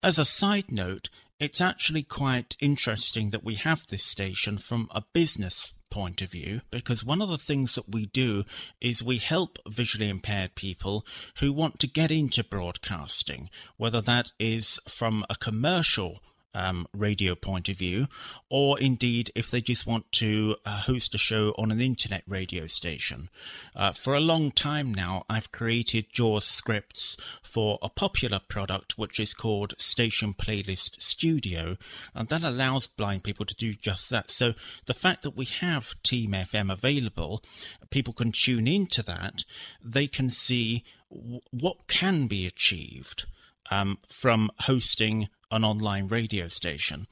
As 0.02 0.18
a 0.18 0.24
side 0.24 0.70
note, 0.70 1.08
it's 1.40 1.60
actually 1.60 2.02
quite 2.02 2.56
interesting 2.60 3.30
that 3.30 3.44
we 3.44 3.54
have 3.56 3.86
this 3.86 4.04
station 4.04 4.58
from 4.58 4.88
a 4.90 5.02
business 5.12 5.72
point 5.90 6.22
of 6.22 6.30
view 6.30 6.60
because 6.70 7.04
one 7.04 7.22
of 7.22 7.28
the 7.28 7.38
things 7.38 7.74
that 7.74 7.88
we 7.88 8.06
do 8.06 8.44
is 8.80 9.02
we 9.02 9.18
help 9.18 9.58
visually 9.68 10.08
impaired 10.08 10.54
people 10.54 11.06
who 11.40 11.52
want 11.52 11.78
to 11.78 11.86
get 11.86 12.10
into 12.10 12.44
broadcasting, 12.44 13.50
whether 13.76 14.00
that 14.00 14.32
is 14.38 14.80
from 14.88 15.24
a 15.30 15.34
commercial 15.34 16.20
um, 16.54 16.86
radio 16.92 17.34
point 17.34 17.68
of 17.68 17.76
view, 17.76 18.06
or 18.48 18.78
indeed 18.80 19.30
if 19.34 19.50
they 19.50 19.60
just 19.60 19.86
want 19.86 20.10
to 20.12 20.56
uh, 20.64 20.80
host 20.80 21.14
a 21.14 21.18
show 21.18 21.54
on 21.58 21.70
an 21.70 21.80
internet 21.80 22.22
radio 22.26 22.66
station. 22.66 23.28
Uh, 23.74 23.92
for 23.92 24.14
a 24.14 24.20
long 24.20 24.50
time 24.50 24.92
now, 24.92 25.24
I've 25.28 25.52
created 25.52 26.12
JAWS 26.12 26.44
scripts 26.44 27.16
for 27.42 27.78
a 27.82 27.88
popular 27.88 28.40
product 28.40 28.98
which 28.98 29.20
is 29.20 29.34
called 29.34 29.74
Station 29.78 30.34
Playlist 30.34 31.00
Studio, 31.00 31.76
and 32.14 32.28
that 32.28 32.42
allows 32.42 32.88
blind 32.88 33.24
people 33.24 33.46
to 33.46 33.54
do 33.54 33.74
just 33.74 34.10
that. 34.10 34.30
So 34.30 34.54
the 34.86 34.94
fact 34.94 35.22
that 35.22 35.36
we 35.36 35.44
have 35.44 36.00
Team 36.02 36.32
FM 36.32 36.72
available, 36.72 37.42
people 37.90 38.12
can 38.12 38.32
tune 38.32 38.66
into 38.66 39.02
that, 39.02 39.44
they 39.82 40.06
can 40.06 40.30
see 40.30 40.84
w- 41.10 41.40
what 41.50 41.86
can 41.86 42.26
be 42.26 42.46
achieved. 42.46 43.26
Um, 43.70 43.98
from 44.08 44.50
hosting 44.60 45.28
an 45.50 45.64
online 45.64 46.06
radio 46.06 46.48
station. 46.48 47.06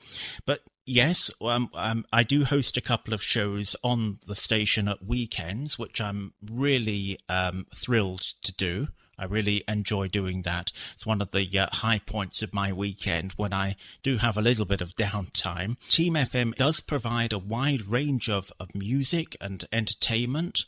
But 0.45 0.61
yes, 0.85 1.31
um, 1.42 1.71
um, 1.75 2.05
I 2.12 2.23
do 2.23 2.45
host 2.45 2.77
a 2.77 2.83
couple 2.83 3.14
of 3.14 3.23
shows 3.23 3.77
on 3.83 4.19
the 4.27 4.37
station 4.37 4.88
at 4.88 5.05
weekends, 5.05 5.79
which 5.79 6.01
I'm 6.01 6.35
really 6.42 7.19
um, 7.29 7.66
thrilled 7.75 8.23
to 8.42 8.53
do. 8.53 8.88
I 9.19 9.25
really 9.25 9.64
enjoy 9.66 10.09
doing 10.09 10.42
that. 10.42 10.73
It's 10.92 11.07
one 11.07 11.23
of 11.23 11.31
the 11.31 11.59
uh, 11.59 11.69
high 11.73 12.01
points 12.05 12.42
of 12.42 12.53
my 12.53 12.71
weekend 12.71 13.33
when 13.33 13.55
I 13.55 13.77
do 14.03 14.19
have 14.19 14.37
a 14.37 14.42
little 14.42 14.66
bit 14.66 14.83
of 14.83 14.95
downtime. 14.95 15.79
Team 15.88 16.14
FM 16.14 16.55
does 16.55 16.81
provide 16.81 17.33
a 17.33 17.38
wide 17.38 17.87
range 17.87 18.29
of, 18.29 18.53
of 18.61 18.75
music 18.75 19.35
and 19.40 19.64
entertainment, 19.73 20.66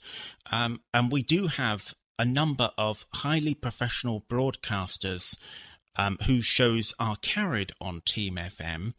um, 0.51 0.81
and 0.94 1.12
we 1.12 1.22
do 1.22 1.48
have 1.48 1.94
a 2.18 2.24
number 2.24 2.70
of 2.79 3.05
highly 3.12 3.55
professional 3.55 4.22
broadcasters 4.22 5.37
um, 5.98 6.16
whose 6.26 6.44
shows 6.44 6.94
are 6.98 7.16
carried 7.16 7.72
on 7.80 8.00
Team 8.02 8.37
FM, 8.37 8.94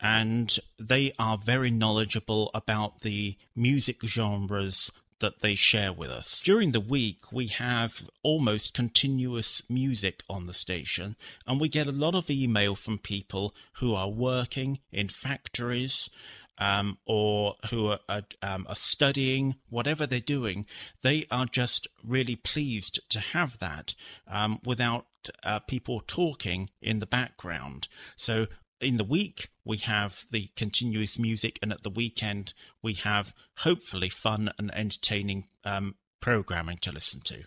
and 0.00 0.56
they 0.78 1.12
are 1.18 1.36
very 1.36 1.70
knowledgeable 1.70 2.50
about 2.54 3.00
the 3.00 3.36
music 3.56 4.02
genres 4.06 4.90
that 5.20 5.40
they 5.40 5.54
share 5.54 5.92
with 5.92 6.10
us. 6.10 6.42
During 6.42 6.72
the 6.72 6.80
week, 6.80 7.32
we 7.32 7.48
have 7.48 8.08
almost 8.22 8.74
continuous 8.74 9.68
music 9.68 10.22
on 10.28 10.46
the 10.46 10.54
station, 10.54 11.16
and 11.46 11.60
we 11.60 11.68
get 11.68 11.86
a 11.86 11.92
lot 11.92 12.14
of 12.14 12.30
email 12.30 12.74
from 12.74 12.98
people 12.98 13.54
who 13.74 13.94
are 13.94 14.08
working 14.08 14.80
in 14.92 15.08
factories. 15.08 16.08
Um, 16.56 16.98
or 17.04 17.56
who 17.70 17.88
are, 17.88 18.22
um, 18.40 18.64
are 18.68 18.76
studying, 18.76 19.56
whatever 19.70 20.06
they're 20.06 20.20
doing, 20.20 20.66
they 21.02 21.26
are 21.28 21.46
just 21.46 21.88
really 22.04 22.36
pleased 22.36 23.00
to 23.08 23.18
have 23.18 23.58
that 23.58 23.96
um, 24.28 24.60
without 24.64 25.06
uh, 25.42 25.60
people 25.60 26.02
talking 26.06 26.70
in 26.80 26.98
the 26.98 27.06
background. 27.06 27.88
So 28.16 28.46
in 28.80 28.96
the 28.96 29.04
week, 29.04 29.48
we 29.64 29.78
have 29.78 30.24
the 30.30 30.50
continuous 30.56 31.18
music, 31.18 31.58
and 31.62 31.72
at 31.72 31.82
the 31.82 31.90
weekend, 31.90 32.52
we 32.82 32.94
have 32.94 33.34
hopefully 33.58 34.08
fun 34.08 34.50
and 34.58 34.74
entertaining 34.74 35.46
um, 35.64 35.94
programming 36.20 36.78
to 36.78 36.92
listen 36.92 37.20
to. 37.22 37.44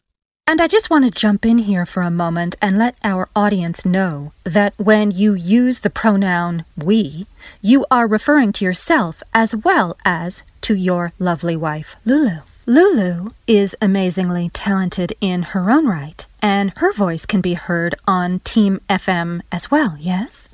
And 0.50 0.62
I 0.62 0.68
just 0.68 0.90
want 0.90 1.04
to 1.04 1.12
jump 1.12 1.46
in 1.46 1.58
here 1.58 1.86
for 1.86 2.02
a 2.02 2.10
moment 2.10 2.56
and 2.62 2.78
let 2.78 2.98
our 3.04 3.28
audience 3.36 3.86
know 3.86 4.32
that 4.46 4.74
when 4.78 5.12
you 5.12 5.34
use 5.34 5.82
the 5.82 5.90
pronoun 5.90 6.64
we, 6.78 7.28
you 7.62 7.86
are 7.92 8.08
referring 8.08 8.54
to 8.54 8.66
yourself 8.66 9.22
as 9.34 9.54
well 9.54 9.98
as 10.06 10.44
to 10.62 10.74
your 10.74 11.12
lovely 11.20 11.58
wife, 11.58 11.98
Lulu. 12.06 12.40
Lulu 12.70 13.30
is 13.48 13.78
amazingly 13.82 14.50
talented 14.50 15.16
in 15.22 15.44
her 15.44 15.72
own 15.72 15.88
right, 15.88 16.28
and 16.42 16.74
her 16.76 16.92
voice 16.92 17.26
can 17.26 17.40
be 17.40 17.54
heard 17.54 17.96
on 18.06 18.40
Team 18.40 18.82
FM 18.90 19.40
as 19.54 19.72
well, 19.72 19.96
yes? 19.98 20.50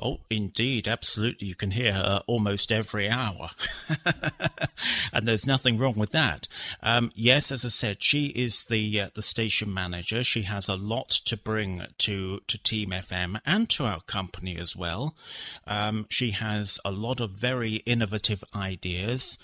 Oh, 0.00 0.18
indeed, 0.30 0.86
absolutely. 0.86 1.48
You 1.48 1.56
can 1.56 1.72
hear 1.72 1.92
her 1.92 2.22
almost 2.28 2.70
every 2.70 3.10
hour. 3.10 3.50
and 5.12 5.26
there's 5.26 5.44
nothing 5.44 5.76
wrong 5.76 5.96
with 5.96 6.12
that. 6.12 6.46
Um, 6.80 7.10
yes, 7.16 7.50
as 7.50 7.64
I 7.64 7.68
said, 7.68 8.00
she 8.00 8.26
is 8.26 8.64
the 8.64 9.00
uh, 9.00 9.10
the 9.14 9.22
station 9.22 9.74
manager. 9.74 10.22
She 10.22 10.42
has 10.42 10.68
a 10.68 10.76
lot 10.76 11.08
to 11.08 11.36
bring 11.36 11.82
to, 11.98 12.40
to 12.46 12.58
Team 12.62 12.90
FM 12.90 13.40
and 13.44 13.68
to 13.70 13.86
our 13.86 14.00
company 14.02 14.56
as 14.56 14.76
well. 14.76 15.16
Um, 15.66 16.06
she 16.08 16.30
has 16.30 16.78
a 16.84 16.92
lot 16.92 17.18
of 17.20 17.30
very 17.30 17.76
innovative 17.84 18.44
ideas. 18.54 19.36